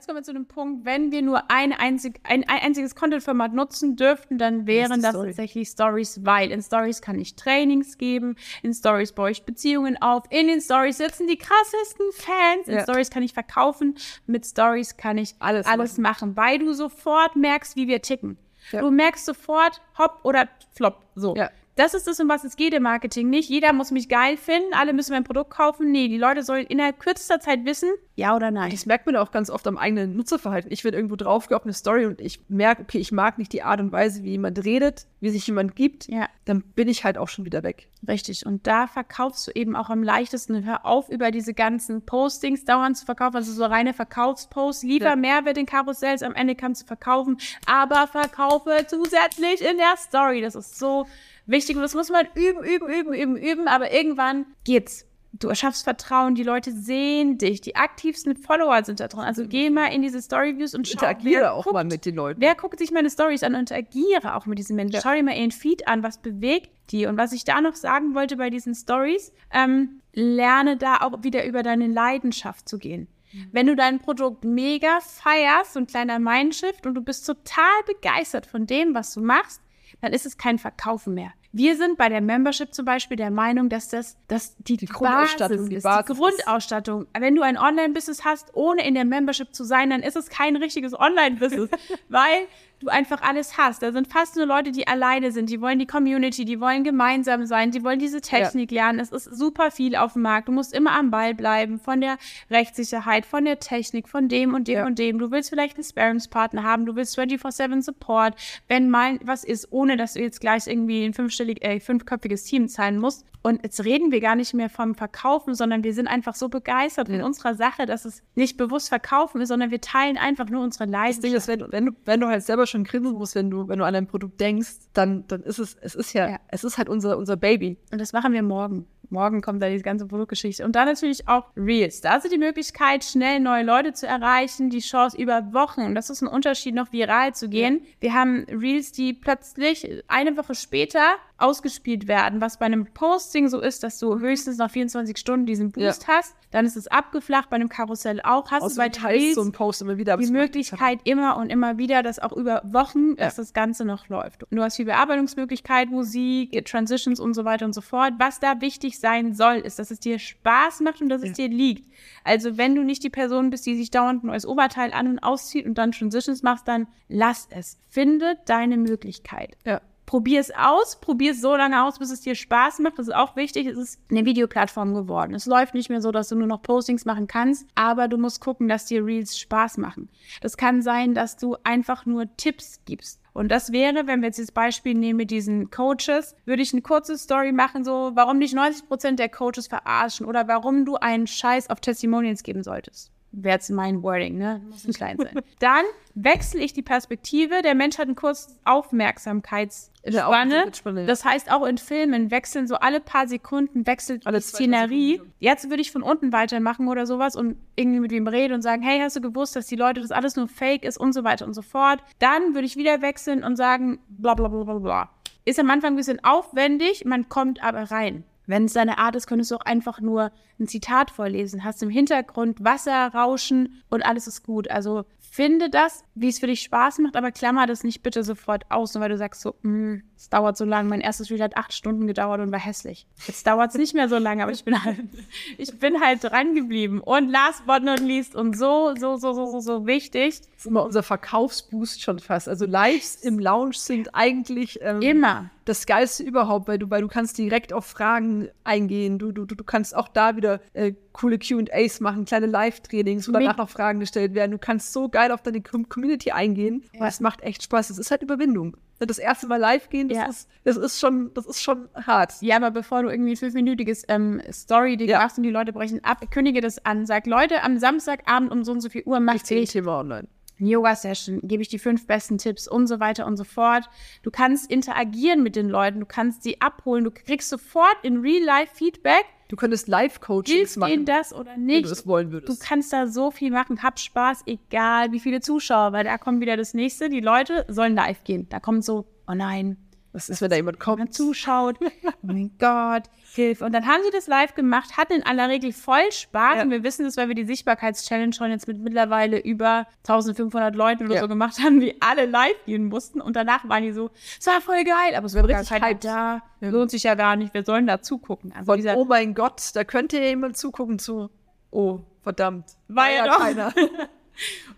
Jetzt 0.00 0.06
kommen 0.06 0.20
wir 0.20 0.22
zu 0.22 0.32
dem 0.32 0.46
Punkt, 0.46 0.86
wenn 0.86 1.12
wir 1.12 1.20
nur 1.20 1.50
ein, 1.50 1.74
einzig, 1.74 2.20
ein, 2.22 2.42
ein 2.48 2.62
einziges 2.62 2.94
Content-Format 2.94 3.52
nutzen 3.52 3.96
dürften, 3.96 4.38
dann 4.38 4.66
wären 4.66 4.94
die 4.94 5.02
das 5.02 5.10
Story. 5.10 5.26
tatsächlich 5.26 5.68
Stories, 5.68 6.24
weil 6.24 6.50
in 6.52 6.62
Stories 6.62 7.02
kann 7.02 7.18
ich 7.18 7.36
Trainings 7.36 7.98
geben, 7.98 8.36
in 8.62 8.72
Stories 8.72 9.12
baue 9.12 9.30
ich 9.30 9.42
Beziehungen 9.42 10.00
auf, 10.00 10.22
in 10.30 10.46
den 10.46 10.62
Stories 10.62 10.96
sitzen 10.96 11.26
die 11.26 11.36
krassesten 11.36 12.06
Fans, 12.12 12.66
in 12.66 12.76
Ja. 12.76 12.82
Stories 12.84 13.10
kann 13.10 13.22
ich 13.22 13.34
verkaufen, 13.34 13.98
mit 14.26 14.46
Stories 14.46 14.96
kann 14.96 15.18
ich 15.18 15.34
Alles 15.38 15.66
alles 15.66 15.98
machen, 15.98 16.34
weil 16.34 16.58
du 16.60 16.72
sofort 16.72 17.36
merkst, 17.36 17.76
wie 17.76 17.86
wir 17.86 18.00
ticken. 18.00 18.38
Ja. 18.72 18.80
Du 18.80 18.90
merkst 18.90 19.26
sofort, 19.26 19.82
hopp 19.98 20.20
oder 20.22 20.48
flop, 20.72 21.04
so. 21.14 21.36
Ja. 21.36 21.50
Das 21.76 21.94
ist 21.94 22.06
das, 22.06 22.20
um 22.20 22.28
was 22.28 22.44
es 22.44 22.56
geht 22.56 22.74
im 22.74 22.82
Marketing. 22.82 23.30
Nicht 23.30 23.48
jeder 23.48 23.72
muss 23.72 23.90
mich 23.90 24.08
geil 24.08 24.36
finden, 24.36 24.74
alle 24.74 24.92
müssen 24.92 25.12
mein 25.12 25.24
Produkt 25.24 25.50
kaufen. 25.50 25.90
Nee, 25.90 26.08
die 26.08 26.18
Leute 26.18 26.42
sollen 26.42 26.66
innerhalb 26.66 26.98
kürzester 26.98 27.40
Zeit 27.40 27.64
wissen, 27.64 27.90
ja 28.20 28.36
oder 28.36 28.50
nein. 28.50 28.70
Das 28.70 28.84
merkt 28.84 29.06
man 29.06 29.16
auch 29.16 29.30
ganz 29.30 29.48
oft 29.48 29.66
am 29.66 29.78
eigenen 29.78 30.14
Nutzerverhalten. 30.14 30.70
Ich 30.70 30.84
werde 30.84 30.98
irgendwo 30.98 31.16
draufgehe 31.16 31.56
auf 31.56 31.64
eine 31.64 31.72
Story 31.72 32.04
und 32.04 32.20
ich 32.20 32.38
merke, 32.48 32.82
okay, 32.82 32.98
ich 32.98 33.12
mag 33.12 33.38
nicht 33.38 33.50
die 33.54 33.62
Art 33.62 33.80
und 33.80 33.92
Weise, 33.92 34.22
wie 34.22 34.32
jemand 34.32 34.62
redet, 34.62 35.06
wie 35.20 35.30
sich 35.30 35.46
jemand 35.46 35.74
gibt. 35.74 36.06
Ja. 36.08 36.28
Dann 36.44 36.60
bin 36.60 36.86
ich 36.86 37.02
halt 37.02 37.16
auch 37.16 37.28
schon 37.28 37.46
wieder 37.46 37.62
weg. 37.62 37.88
Richtig. 38.06 38.44
Und 38.44 38.66
da 38.66 38.86
verkaufst 38.88 39.46
du 39.46 39.52
eben 39.52 39.74
auch 39.74 39.88
am 39.88 40.02
leichtesten. 40.02 40.64
Hör 40.66 40.84
auf, 40.84 41.08
über 41.08 41.30
diese 41.30 41.54
ganzen 41.54 42.04
Postings 42.04 42.66
dauernd 42.66 42.98
zu 42.98 43.06
verkaufen. 43.06 43.36
Also 43.36 43.52
so 43.52 43.64
reine 43.64 43.94
Verkaufsposts. 43.94 44.82
Liefer 44.82 45.10
Ja. 45.10 45.16
Mehrwert 45.16 45.56
in 45.56 45.64
Karussells. 45.64 46.22
Am 46.22 46.34
Ende 46.34 46.54
kannst 46.56 46.82
du 46.82 46.86
verkaufen. 46.86 47.38
Aber 47.64 48.06
verkaufe 48.06 48.84
zusätzlich 48.86 49.62
in 49.62 49.78
der 49.78 49.96
Story. 49.96 50.42
Das 50.42 50.54
ist 50.54 50.78
so 50.78 51.06
wichtig. 51.50 51.76
Und 51.76 51.82
das 51.82 51.94
muss 51.94 52.10
man 52.10 52.26
üben, 52.34 52.64
üben, 52.64 52.88
üben, 52.88 53.14
üben, 53.14 53.36
üben. 53.36 53.68
Aber 53.68 53.92
irgendwann 53.92 54.46
geht's. 54.64 55.06
Du 55.32 55.46
erschaffst 55.46 55.84
Vertrauen, 55.84 56.34
die 56.34 56.42
Leute 56.42 56.72
sehen 56.72 57.38
dich, 57.38 57.60
die 57.60 57.76
aktivsten 57.76 58.36
Follower 58.36 58.82
sind 58.82 58.98
da 58.98 59.06
drin. 59.06 59.20
Also 59.20 59.46
geh 59.46 59.70
mal 59.70 59.86
in 59.86 60.02
diese 60.02 60.20
Storyviews 60.20 60.74
und 60.74 60.88
schau, 60.88 60.94
Interagiere 60.94 61.42
wer 61.42 61.54
auch 61.54 61.62
guckt 61.62 61.74
mal 61.74 61.84
mit 61.84 62.04
den 62.04 62.16
Leuten. 62.16 62.40
Wer 62.40 62.56
guckt 62.56 62.80
sich 62.80 62.90
meine 62.90 63.08
Stories 63.10 63.44
an 63.44 63.54
und 63.54 63.60
interagiere 63.60 64.34
auch 64.34 64.46
mit 64.46 64.58
diesen 64.58 64.74
Menschen? 64.74 65.00
Schau 65.00 65.14
dir 65.14 65.22
mal 65.22 65.36
ihren 65.36 65.52
Feed 65.52 65.86
an, 65.86 66.02
was 66.02 66.18
bewegt 66.18 66.70
die? 66.90 67.06
Und 67.06 67.16
was 67.16 67.30
ich 67.32 67.44
da 67.44 67.60
noch 67.60 67.76
sagen 67.76 68.16
wollte 68.16 68.38
bei 68.38 68.50
diesen 68.50 68.74
Stories, 68.74 69.32
ähm, 69.52 70.00
lerne 70.12 70.76
da 70.76 70.96
auch 70.96 71.22
wieder 71.22 71.46
über 71.46 71.62
deine 71.62 71.86
Leidenschaft 71.86 72.68
zu 72.68 72.78
gehen. 72.78 73.06
Wenn 73.52 73.66
du 73.66 73.76
dein 73.76 74.00
Produkt 74.00 74.44
mega 74.44 74.98
feierst, 75.00 75.74
so 75.74 75.78
ein 75.78 75.86
kleiner 75.86 76.18
Mindshift 76.18 76.84
und 76.86 76.94
du 76.94 77.00
bist 77.00 77.26
total 77.26 77.82
begeistert 77.86 78.46
von 78.46 78.66
dem, 78.66 78.94
was 78.94 79.14
du 79.14 79.20
machst, 79.20 79.62
dann 80.00 80.12
ist 80.12 80.26
es 80.26 80.36
kein 80.36 80.58
Verkaufen 80.58 81.14
mehr. 81.14 81.32
Wir 81.52 81.76
sind 81.76 81.98
bei 81.98 82.08
der 82.08 82.20
Membership 82.20 82.72
zum 82.72 82.84
Beispiel 82.84 83.16
der 83.16 83.30
Meinung, 83.30 83.68
dass 83.68 83.88
das 83.88 84.16
dass 84.28 84.56
die, 84.58 84.76
Die 84.76 84.86
Grundausstattung, 84.86 85.68
die 85.68 85.74
Basis 85.74 85.78
ist, 85.78 85.82
Basis 85.82 86.06
die 86.06 86.12
ist. 86.12 86.18
Grundausstattung. 86.18 87.06
Wenn 87.18 87.34
du 87.34 87.42
ein 87.42 87.58
Online-Business 87.58 88.24
hast, 88.24 88.54
ohne 88.54 88.86
in 88.86 88.94
der 88.94 89.04
Membership 89.04 89.52
zu 89.52 89.64
sein, 89.64 89.90
dann 89.90 90.02
ist 90.02 90.16
es 90.16 90.28
kein 90.28 90.56
richtiges 90.56 90.98
Online-Business, 90.98 91.70
weil 92.08 92.46
du 92.80 92.88
einfach 92.88 93.22
alles 93.22 93.56
hast. 93.58 93.82
Da 93.82 93.92
sind 93.92 94.08
fast 94.08 94.36
nur 94.36 94.46
Leute, 94.46 94.72
die 94.72 94.88
alleine 94.88 95.30
sind, 95.32 95.50
die 95.50 95.60
wollen 95.60 95.78
die 95.78 95.86
Community, 95.86 96.44
die 96.44 96.60
wollen 96.60 96.82
gemeinsam 96.82 97.46
sein, 97.46 97.70
die 97.70 97.84
wollen 97.84 97.98
diese 97.98 98.20
Technik 98.20 98.70
lernen. 98.70 98.98
Es 98.98 99.12
ist 99.12 99.24
super 99.24 99.70
viel 99.70 99.94
auf 99.96 100.14
dem 100.14 100.22
Markt. 100.22 100.48
Du 100.48 100.52
musst 100.52 100.72
immer 100.74 100.92
am 100.92 101.10
Ball 101.10 101.34
bleiben 101.34 101.78
von 101.78 102.00
der 102.00 102.16
Rechtssicherheit, 102.50 103.26
von 103.26 103.44
der 103.44 103.58
Technik, 103.58 104.08
von 104.08 104.28
dem 104.28 104.54
und 104.54 104.66
dem 104.68 104.74
Ja. 104.78 104.86
und 104.86 104.98
dem. 104.98 105.18
Du 105.18 105.30
willst 105.30 105.50
vielleicht 105.50 105.76
einen 105.76 105.84
Sparringspartner 105.84 106.62
haben, 106.62 106.86
du 106.86 106.96
willst 106.96 107.18
24-7 107.18 107.82
Support, 107.82 108.34
wenn 108.68 108.90
mal 108.90 109.18
was 109.22 109.44
ist, 109.44 109.68
ohne 109.70 109.96
dass 109.96 110.14
du 110.14 110.20
jetzt 110.20 110.40
gleich 110.40 110.66
irgendwie 110.66 111.04
ein 111.04 111.14
fünfstellig, 111.14 111.62
äh, 111.64 111.80
fünfköpfiges 111.80 112.44
Team 112.44 112.68
zahlen 112.68 112.98
musst. 112.98 113.24
Und 113.42 113.62
jetzt 113.62 113.82
reden 113.84 114.12
wir 114.12 114.20
gar 114.20 114.34
nicht 114.36 114.52
mehr 114.52 114.68
vom 114.68 114.94
Verkaufen, 114.94 115.54
sondern 115.54 115.82
wir 115.82 115.94
sind 115.94 116.08
einfach 116.08 116.34
so 116.34 116.50
begeistert 116.50 117.08
von 117.08 117.20
Ja. 117.20 117.24
unserer 117.24 117.54
Sache, 117.54 117.86
dass 117.86 118.04
es 118.04 118.22
nicht 118.34 118.58
bewusst 118.58 118.90
Verkaufen 118.90 119.40
ist, 119.40 119.48
sondern 119.48 119.70
wir 119.70 119.80
teilen 119.80 120.18
einfach 120.18 120.50
nur 120.50 120.62
unsere 120.62 120.86
Das 120.86 121.20
Ding 121.20 121.32
ist, 121.34 121.48
wenn, 121.48 121.64
wenn, 121.72 121.96
wenn 122.04 122.20
du 122.20 122.26
halt 122.26 122.42
selber 122.42 122.66
schon 122.70 122.84
grinsen 122.84 123.12
musst, 123.14 123.34
wenn 123.34 123.50
du, 123.50 123.68
wenn 123.68 123.78
du 123.78 123.84
an 123.84 123.94
dein 123.94 124.06
Produkt 124.06 124.40
denkst, 124.40 124.70
dann, 124.94 125.26
dann 125.28 125.42
ist 125.42 125.58
es, 125.58 125.76
es 125.80 125.94
ist 125.94 126.12
ja, 126.12 126.28
Ja. 126.30 126.38
es 126.48 126.64
ist 126.64 126.78
halt 126.78 126.88
unser, 126.88 127.18
unser 127.18 127.36
Baby. 127.36 127.76
Und 127.92 128.00
das 128.00 128.12
machen 128.12 128.32
wir 128.32 128.42
morgen. 128.42 128.86
Morgen 129.12 129.40
kommt 129.42 129.60
da 129.60 129.68
die 129.68 129.82
ganze 129.82 130.06
Produktgeschichte. 130.06 130.64
Und 130.64 130.76
dann 130.76 130.86
natürlich 130.86 131.26
auch 131.26 131.46
Reels. 131.56 132.00
Da 132.00 132.14
ist 132.16 132.30
die 132.32 132.38
Möglichkeit, 132.38 133.02
schnell 133.02 133.40
neue 133.40 133.64
Leute 133.64 133.92
zu 133.92 134.06
erreichen, 134.06 134.70
die 134.70 134.78
Chance 134.78 135.16
über 135.20 135.52
Wochen, 135.52 135.80
und 135.80 135.96
das 135.96 136.10
ist 136.10 136.22
ein 136.22 136.28
Unterschied, 136.28 136.76
noch 136.76 136.92
viral 136.92 137.34
zu 137.34 137.48
gehen. 137.48 137.82
Wir 137.98 138.14
haben 138.14 138.46
Reels, 138.48 138.92
die 138.92 139.12
plötzlich 139.12 140.04
eine 140.06 140.36
Woche 140.36 140.54
später 140.54 141.02
ausgespielt 141.40 142.08
werden, 142.08 142.40
was 142.40 142.58
bei 142.58 142.66
einem 142.66 142.86
Posting 142.86 143.48
so 143.48 143.60
ist, 143.60 143.82
dass 143.82 143.98
du 143.98 144.18
höchstens 144.18 144.58
nach 144.58 144.70
24 144.70 145.16
Stunden 145.16 145.46
diesen 145.46 145.72
Boost 145.72 146.06
hast. 146.08 146.34
Dann 146.50 146.66
ist 146.66 146.76
es 146.76 146.88
abgeflacht, 146.88 147.50
bei 147.50 147.56
einem 147.56 147.68
Karussell 147.68 148.20
auch. 148.22 148.50
Hast 148.50 148.62
Außer 148.62 148.88
du 148.88 149.00
bei 149.00 149.08
Reels 149.08 149.34
so 149.36 149.42
einen 149.42 149.52
Post 149.52 149.82
immer 149.82 149.98
wieder. 149.98 150.16
die 150.16 150.30
Möglichkeit 150.30 151.00
immer 151.04 151.36
und 151.36 151.50
immer 151.50 151.78
wieder, 151.78 152.02
dass 152.02 152.18
auch 152.18 152.32
über 152.32 152.62
Wochen, 152.64 153.16
dass 153.16 153.36
das 153.36 153.52
Ganze 153.52 153.84
noch 153.84 154.08
läuft. 154.08 154.42
Und 154.44 154.56
du 154.56 154.62
hast 154.62 154.76
viel 154.76 154.84
Bearbeitungsmöglichkeit, 154.86 155.90
Musik, 155.90 156.64
Transitions 156.66 157.20
und 157.20 157.34
so 157.34 157.44
weiter 157.44 157.64
und 157.64 157.72
so 157.72 157.80
fort. 157.80 158.14
Was 158.18 158.40
da 158.40 158.60
wichtig 158.60 158.98
sein 158.98 159.34
soll, 159.34 159.56
ist, 159.56 159.78
dass 159.78 159.90
es 159.90 160.00
dir 160.00 160.18
Spaß 160.18 160.80
macht 160.80 161.00
und 161.00 161.08
dass 161.08 161.22
es 161.22 161.32
dir 161.32 161.48
liegt. 161.48 161.90
Also 162.24 162.58
wenn 162.58 162.74
du 162.74 162.82
nicht 162.82 163.02
die 163.04 163.10
Person 163.10 163.50
bist, 163.50 163.66
die 163.66 163.76
sich 163.76 163.90
dauernd 163.90 164.24
ein 164.24 164.28
neues 164.28 164.46
Oberteil 164.46 164.92
an- 164.92 165.06
und 165.06 165.18
auszieht 165.20 165.66
und 165.66 165.78
dann 165.78 165.92
Transitions 165.92 166.42
machst, 166.42 166.66
dann 166.68 166.86
lass 167.08 167.48
es. 167.50 167.78
Finde 167.88 168.38
deine 168.46 168.76
Möglichkeit. 168.76 169.56
Ja. 169.64 169.80
Probier 170.10 170.40
es 170.40 170.50
aus, 170.50 171.00
probier 171.00 171.30
es 171.30 171.40
so 171.40 171.54
lange 171.54 171.84
aus, 171.84 172.00
bis 172.00 172.10
es 172.10 172.20
dir 172.20 172.34
Spaß 172.34 172.80
macht. 172.80 172.98
Das 172.98 173.06
ist 173.06 173.14
auch 173.14 173.36
wichtig. 173.36 173.68
Es 173.68 173.78
ist 173.78 174.00
eine 174.10 174.24
Videoplattform 174.24 174.92
geworden. 174.92 175.36
Es 175.36 175.46
läuft 175.46 175.72
nicht 175.72 175.88
mehr 175.88 176.00
so, 176.00 176.10
dass 176.10 176.30
du 176.30 176.34
nur 176.34 176.48
noch 176.48 176.62
Postings 176.62 177.04
machen 177.04 177.28
kannst, 177.28 177.64
aber 177.76 178.08
du 178.08 178.18
musst 178.18 178.40
gucken, 178.40 178.66
dass 178.66 178.86
dir 178.86 179.06
Reels 179.06 179.38
Spaß 179.38 179.78
machen. 179.78 180.08
Das 180.40 180.56
kann 180.56 180.82
sein, 180.82 181.14
dass 181.14 181.36
du 181.36 181.56
einfach 181.62 182.06
nur 182.06 182.24
Tipps 182.36 182.80
gibst. 182.86 183.20
Und 183.34 183.52
das 183.52 183.70
wäre, 183.70 184.08
wenn 184.08 184.20
wir 184.20 184.26
jetzt 184.26 184.40
das 184.40 184.50
Beispiel 184.50 184.94
nehmen 184.94 185.16
mit 185.16 185.30
diesen 185.30 185.70
Coaches, 185.70 186.34
würde 186.44 186.62
ich 186.62 186.72
eine 186.72 186.82
kurze 186.82 187.16
Story 187.16 187.52
machen, 187.52 187.84
so, 187.84 188.10
warum 188.14 188.38
nicht 188.38 188.52
90 188.52 188.88
Prozent 188.88 189.20
der 189.20 189.28
Coaches 189.28 189.68
verarschen 189.68 190.26
oder 190.26 190.48
warum 190.48 190.84
du 190.84 190.96
einen 190.96 191.28
Scheiß 191.28 191.70
auf 191.70 191.80
Testimonials 191.80 192.42
geben 192.42 192.64
solltest. 192.64 193.12
Wäre 193.32 193.54
jetzt 193.54 193.70
mein 193.70 194.02
Wording, 194.02 194.38
ne? 194.38 194.60
Muss 194.68 194.84
ein 194.84 194.92
klein 194.92 195.16
sein. 195.16 195.40
Dann 195.60 195.84
wechsle 196.14 196.60
ich 196.60 196.72
die 196.72 196.82
Perspektive. 196.82 197.62
Der 197.62 197.76
Mensch 197.76 197.96
hat 197.96 198.06
eine 198.06 198.16
kurze 198.16 198.50
Aufmerksamkeitsspanne. 198.64 201.06
Das 201.06 201.24
heißt, 201.24 201.52
auch 201.52 201.64
in 201.64 201.78
Filmen 201.78 202.32
wechseln 202.32 202.66
so 202.66 202.74
alle 202.74 203.00
paar 203.00 203.28
Sekunden 203.28 203.86
wechselt 203.86 204.26
Alle 204.26 204.38
die 204.38 204.44
Szenerie. 204.44 205.22
Jetzt 205.38 205.70
würde 205.70 205.80
ich 205.80 205.92
von 205.92 206.02
unten 206.02 206.32
weitermachen 206.32 206.88
oder 206.88 207.06
sowas 207.06 207.36
und 207.36 207.56
irgendwie 207.76 208.00
mit 208.00 208.10
wem 208.10 208.26
reden 208.26 208.54
und 208.54 208.62
sagen, 208.62 208.82
hey, 208.82 208.98
hast 208.98 209.14
du 209.14 209.20
gewusst, 209.20 209.54
dass 209.54 209.66
die 209.66 209.76
Leute 209.76 210.00
das 210.00 210.10
alles 210.10 210.34
nur 210.34 210.48
Fake 210.48 210.84
ist 210.84 210.98
und 210.98 211.12
so 211.12 211.22
weiter 211.22 211.46
und 211.46 211.54
so 211.54 211.62
fort. 211.62 212.00
Dann 212.18 212.54
würde 212.54 212.66
ich 212.66 212.74
wieder 212.76 213.00
wechseln 213.00 213.44
und 213.44 213.54
sagen, 213.54 214.00
bla 214.08 214.34
bla 214.34 214.48
bla 214.48 214.64
bla 214.64 214.78
bla. 214.78 215.08
Ist 215.44 215.60
am 215.60 215.70
Anfang 215.70 215.92
ein 215.92 215.96
bisschen 215.96 216.24
aufwendig, 216.24 217.04
man 217.04 217.28
kommt 217.28 217.62
aber 217.62 217.92
rein. 217.92 218.24
Wenn 218.46 218.64
es 218.64 218.72
deine 218.72 218.98
Art 218.98 219.16
ist, 219.16 219.26
könntest 219.26 219.50
du 219.50 219.56
auch 219.56 219.64
einfach 219.64 220.00
nur 220.00 220.32
ein 220.58 220.66
Zitat 220.66 221.10
vorlesen. 221.10 221.64
Hast 221.64 221.82
im 221.82 221.90
Hintergrund 221.90 222.62
Wasser, 222.64 223.08
Rauschen 223.14 223.82
und 223.90 224.02
alles 224.02 224.26
ist 224.26 224.44
gut. 224.44 224.70
Also 224.70 225.04
finde 225.32 225.70
das, 225.70 226.02
wie 226.16 226.28
es 226.28 226.40
für 226.40 226.48
dich 226.48 226.60
Spaß 226.62 226.98
macht, 226.98 227.16
aber 227.16 227.30
klammer 227.30 227.66
das 227.66 227.84
nicht 227.84 228.02
bitte 228.02 228.24
sofort 228.24 228.64
aus, 228.68 228.94
nur 228.94 229.02
weil 229.02 229.10
du 229.10 229.16
sagst 229.16 229.40
so, 229.42 229.54
"Mm, 229.62 229.98
es 230.16 230.28
dauert 230.28 230.56
so 230.56 230.64
lange. 230.64 230.88
Mein 230.88 231.00
erstes 231.00 231.30
Reel 231.30 231.40
hat 231.40 231.56
acht 231.56 231.72
Stunden 231.72 232.08
gedauert 232.08 232.40
und 232.40 232.50
war 232.50 232.58
hässlich. 232.58 233.06
Jetzt 233.26 233.46
dauert 233.46 233.70
es 233.70 233.76
nicht 233.76 233.94
mehr 233.94 234.08
so 234.08 234.18
lange, 234.18 234.42
aber 234.42 234.50
ich 234.52 234.64
bin 234.64 234.82
halt, 234.84 234.98
ich 235.58 235.78
bin 235.78 236.00
halt 236.00 236.24
dran 236.24 236.54
geblieben. 236.56 237.00
Und 237.00 237.30
last 237.30 237.64
but 237.64 237.84
not 237.84 238.00
least 238.00 238.34
und 238.34 238.56
so, 238.58 238.94
so, 238.98 239.16
so, 239.16 239.32
so, 239.32 239.46
so, 239.46 239.60
so 239.60 239.86
wichtig. 239.86 240.40
Das 240.40 240.48
ist 240.58 240.66
immer 240.66 240.84
unser 240.84 241.04
Verkaufsboost 241.04 242.02
schon 242.02 242.18
fast. 242.18 242.48
Also 242.48 242.66
Lives 242.66 243.14
im 243.16 243.38
Lounge 243.38 243.74
sind 243.74 244.14
eigentlich 244.14 244.80
ähm, 244.82 245.00
immer 245.00 245.50
das 245.64 245.86
Geilste 245.86 246.22
überhaupt, 246.22 246.68
weil 246.68 246.78
du, 246.78 246.90
weil 246.90 247.02
du 247.02 247.08
kannst 247.08 247.38
direkt 247.38 247.72
auf 247.72 247.86
Fragen 247.86 248.48
eingehen. 248.64 249.18
Du, 249.18 249.32
du, 249.32 249.44
du 249.44 249.64
kannst 249.64 249.94
auch 249.94 250.08
da 250.08 250.36
wieder 250.36 250.60
äh, 250.72 250.92
coole 251.12 251.38
QAs 251.38 252.00
machen, 252.00 252.24
kleine 252.24 252.46
Live-Trainings, 252.46 253.28
wo 253.28 253.32
danach 253.32 253.56
noch 253.56 253.68
Fragen 253.68 254.00
gestellt 254.00 254.34
werden. 254.34 254.52
Du 254.52 254.58
kannst 254.58 254.92
so 254.92 255.08
geil 255.08 255.32
auf 255.32 255.42
deine 255.42 255.60
Community 255.60 256.30
eingehen. 256.30 256.84
Ja. 256.92 257.06
Es 257.06 257.20
macht 257.20 257.42
echt 257.42 257.62
Spaß. 257.62 257.90
Es 257.90 257.98
ist 257.98 258.10
halt 258.10 258.22
Überwindung 258.22 258.76
das 259.06 259.18
erste 259.18 259.46
Mal 259.46 259.56
live 259.56 259.88
gehen, 259.88 260.08
das, 260.08 260.18
ja. 260.18 260.26
ist, 260.26 260.48
das, 260.64 260.76
ist, 260.76 261.00
schon, 261.00 261.32
das 261.34 261.46
ist 261.46 261.62
schon 261.62 261.88
hart. 261.94 262.34
Ja, 262.40 262.56
aber 262.56 262.70
bevor 262.70 263.02
du 263.02 263.08
irgendwie 263.08 263.32
ein 263.32 263.36
fünfminütiges 263.36 264.04
ähm, 264.08 264.42
Story 264.52 264.96
ja. 265.00 265.18
machst 265.20 265.38
und 265.38 265.44
die 265.44 265.50
Leute 265.50 265.72
brechen 265.72 266.04
ab, 266.04 266.30
kündige 266.30 266.60
das 266.60 266.84
an. 266.84 267.06
Sag, 267.06 267.26
Leute, 267.26 267.62
am 267.62 267.78
Samstagabend 267.78 268.52
um 268.52 268.64
so 268.64 268.72
und 268.72 268.80
so 268.80 268.90
viel 268.90 269.02
Uhr 269.06 269.20
mache 269.20 269.36
ich 269.36 269.42
Thema 269.70 270.00
online. 270.00 270.28
Yoga-Session, 270.66 271.40
gebe 271.42 271.62
ich 271.62 271.68
die 271.68 271.78
fünf 271.78 272.06
besten 272.06 272.38
Tipps 272.38 272.68
und 272.68 272.86
so 272.86 273.00
weiter 273.00 273.26
und 273.26 273.36
so 273.36 273.44
fort. 273.44 273.88
Du 274.22 274.30
kannst 274.30 274.70
interagieren 274.70 275.42
mit 275.42 275.56
den 275.56 275.68
Leuten, 275.68 276.00
du 276.00 276.06
kannst 276.06 276.42
sie 276.42 276.60
abholen, 276.60 277.04
du 277.04 277.10
kriegst 277.10 277.48
sofort 277.48 277.96
in 278.02 278.20
Real-Life 278.20 278.74
Feedback 278.74 279.24
Du 279.50 279.56
könntest 279.56 279.88
Live-Coachings 279.88 280.76
machen. 280.76 280.92
Ihnen 280.92 281.04
das 281.06 281.34
oder 281.34 281.56
nicht? 281.56 281.78
Wenn 281.78 281.82
du 281.82 281.90
es 281.90 282.06
wollen 282.06 282.30
würdest. 282.30 282.62
Du 282.62 282.64
kannst 282.64 282.92
da 282.92 283.08
so 283.08 283.32
viel 283.32 283.50
machen. 283.50 283.82
Hab 283.82 283.98
Spaß, 283.98 284.44
egal 284.46 285.10
wie 285.10 285.18
viele 285.18 285.40
Zuschauer, 285.40 285.92
weil 285.92 286.04
da 286.04 286.18
kommt 286.18 286.40
wieder 286.40 286.56
das 286.56 286.72
nächste. 286.72 287.08
Die 287.08 287.18
Leute 287.18 287.64
sollen 287.66 287.96
live 287.96 288.22
gehen. 288.22 288.48
Da 288.48 288.60
kommt 288.60 288.84
so, 288.84 289.06
oh 289.26 289.34
nein, 289.34 289.76
was 290.12 290.28
ist, 290.28 290.42
wenn 290.42 290.50
da 290.50 290.56
jemand 290.56 290.80
kommt? 290.80 290.98
Jemand 290.98 291.14
zuschaut. 291.14 291.76
oh 291.80 292.10
mein 292.22 292.50
Gott, 292.58 293.04
hilf. 293.34 293.60
Und 293.60 293.72
dann 293.72 293.86
haben 293.86 294.02
sie 294.02 294.10
das 294.10 294.26
live 294.26 294.54
gemacht, 294.54 294.96
hatten 294.96 295.12
in 295.14 295.22
aller 295.22 295.48
Regel 295.48 295.72
voll 295.72 296.10
Spaß. 296.10 296.56
Ja. 296.56 296.62
Und 296.62 296.70
wir 296.70 296.82
wissen 296.82 297.04
das, 297.04 297.16
weil 297.16 297.28
wir 297.28 297.34
die 297.34 297.44
Sichtbarkeitschallenge 297.44 298.32
schon 298.32 298.50
jetzt 298.50 298.66
mit 298.66 298.78
mittlerweile 298.78 299.38
über 299.38 299.86
1500 300.08 300.74
Leuten 300.74 301.06
oder 301.06 301.16
ja. 301.16 301.20
so 301.20 301.28
gemacht 301.28 301.58
haben, 301.62 301.80
die 301.80 302.00
alle 302.02 302.26
live 302.26 302.64
gehen 302.66 302.86
mussten. 302.86 303.20
Und 303.20 303.36
danach 303.36 303.68
waren 303.68 303.84
die 303.84 303.92
so, 303.92 304.10
es 304.38 304.46
war 304.46 304.60
voll 304.60 304.82
geil, 304.84 305.14
aber 305.14 305.26
es 305.26 305.34
war 305.34 305.46
richtig 305.46 305.70
Hype 305.80 306.00
da. 306.00 306.42
Ja. 306.60 306.68
Lohnt 306.70 306.90
sich 306.90 307.04
ja 307.04 307.14
gar 307.14 307.36
nicht, 307.36 307.54
wir 307.54 307.64
sollen 307.64 307.86
da 307.86 308.02
zugucken. 308.02 308.52
Also 308.52 308.72
Von, 308.72 308.86
oh 308.96 309.04
mein 309.04 309.34
Gott, 309.34 309.70
da 309.74 309.84
könnte 309.84 310.18
jemand 310.18 310.56
zugucken 310.56 310.98
zu, 310.98 311.30
oh, 311.70 312.00
verdammt. 312.22 312.66
War, 312.88 313.04
war 313.04 313.10
ja, 313.10 313.26
ja 313.26 313.36
keiner. 313.36 313.74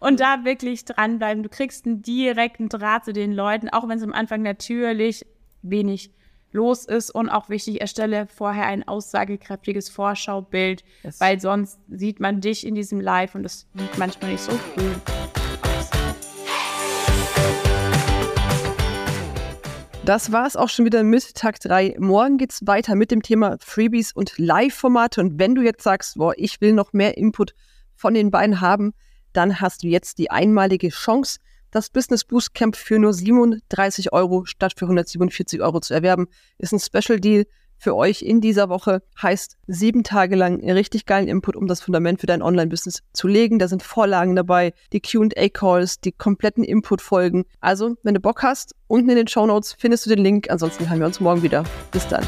Und 0.00 0.20
da 0.20 0.44
wirklich 0.44 0.84
dranbleiben. 0.84 1.42
Du 1.42 1.48
kriegst 1.48 1.86
einen 1.86 2.02
direkten 2.02 2.68
Draht 2.68 3.04
zu 3.04 3.12
den 3.12 3.32
Leuten, 3.32 3.68
auch 3.68 3.88
wenn 3.88 3.98
es 3.98 4.04
am 4.04 4.12
Anfang 4.12 4.42
natürlich 4.42 5.24
wenig 5.62 6.10
los 6.52 6.84
ist. 6.84 7.10
Und 7.10 7.28
auch 7.28 7.48
wichtig, 7.48 7.80
erstelle 7.80 8.26
vorher 8.26 8.66
ein 8.66 8.86
aussagekräftiges 8.86 9.88
Vorschaubild, 9.88 10.84
yes. 11.02 11.20
weil 11.20 11.40
sonst 11.40 11.78
sieht 11.88 12.20
man 12.20 12.40
dich 12.40 12.66
in 12.66 12.74
diesem 12.74 13.00
Live 13.00 13.34
und 13.34 13.42
das 13.42 13.66
sieht 13.74 13.98
manchmal 13.98 14.32
nicht 14.32 14.42
so 14.42 14.52
cool 14.76 14.94
Das 20.04 20.32
war 20.32 20.48
es 20.48 20.56
auch 20.56 20.68
schon 20.68 20.84
wieder 20.84 21.04
mit 21.04 21.36
Tag 21.36 21.60
3. 21.60 21.94
Morgen 22.00 22.36
geht 22.36 22.50
es 22.50 22.66
weiter 22.66 22.96
mit 22.96 23.12
dem 23.12 23.22
Thema 23.22 23.56
Freebies 23.60 24.12
und 24.12 24.36
Live-Formate. 24.36 25.20
Und 25.20 25.38
wenn 25.38 25.54
du 25.54 25.62
jetzt 25.62 25.84
sagst, 25.84 26.16
boah, 26.16 26.34
ich 26.36 26.60
will 26.60 26.72
noch 26.72 26.92
mehr 26.92 27.16
Input 27.16 27.54
von 27.94 28.12
den 28.12 28.32
beiden 28.32 28.60
haben, 28.60 28.94
dann 29.32 29.60
hast 29.60 29.82
du 29.82 29.88
jetzt 29.88 30.18
die 30.18 30.30
einmalige 30.30 30.88
Chance, 30.88 31.38
das 31.70 31.90
Business 31.90 32.24
Boost 32.24 32.54
Camp 32.54 32.76
für 32.76 32.98
nur 32.98 33.12
37 33.12 34.12
Euro 34.12 34.44
statt 34.44 34.74
für 34.76 34.84
147 34.84 35.60
Euro 35.62 35.80
zu 35.80 35.94
erwerben. 35.94 36.28
Ist 36.58 36.72
ein 36.72 36.80
Special 36.80 37.18
Deal 37.18 37.46
für 37.82 37.96
euch 37.96 38.22
in 38.22 38.40
dieser 38.40 38.68
Woche. 38.68 39.02
Heißt 39.20 39.56
sieben 39.66 40.04
Tage 40.04 40.36
lang 40.36 40.62
richtig 40.70 41.04
geilen 41.04 41.26
Input, 41.28 41.56
um 41.56 41.66
das 41.66 41.80
Fundament 41.80 42.20
für 42.20 42.26
dein 42.26 42.42
Online-Business 42.42 43.02
zu 43.12 43.26
legen. 43.26 43.58
Da 43.58 43.66
sind 43.66 43.82
Vorlagen 43.82 44.36
dabei, 44.36 44.72
die 44.92 45.00
QA-Calls, 45.00 46.00
die 46.00 46.12
kompletten 46.12 46.62
Input-Folgen. 46.62 47.44
Also, 47.60 47.96
wenn 48.04 48.14
du 48.14 48.20
Bock 48.20 48.42
hast, 48.42 48.74
unten 48.86 49.10
in 49.10 49.16
den 49.16 49.28
Show 49.28 49.46
Notes 49.46 49.74
findest 49.76 50.06
du 50.06 50.10
den 50.10 50.22
Link. 50.22 50.48
Ansonsten 50.50 50.88
hören 50.88 51.00
wir 51.00 51.06
uns 51.06 51.20
morgen 51.20 51.42
wieder. 51.42 51.64
Bis 51.90 52.06
dann. 52.06 52.24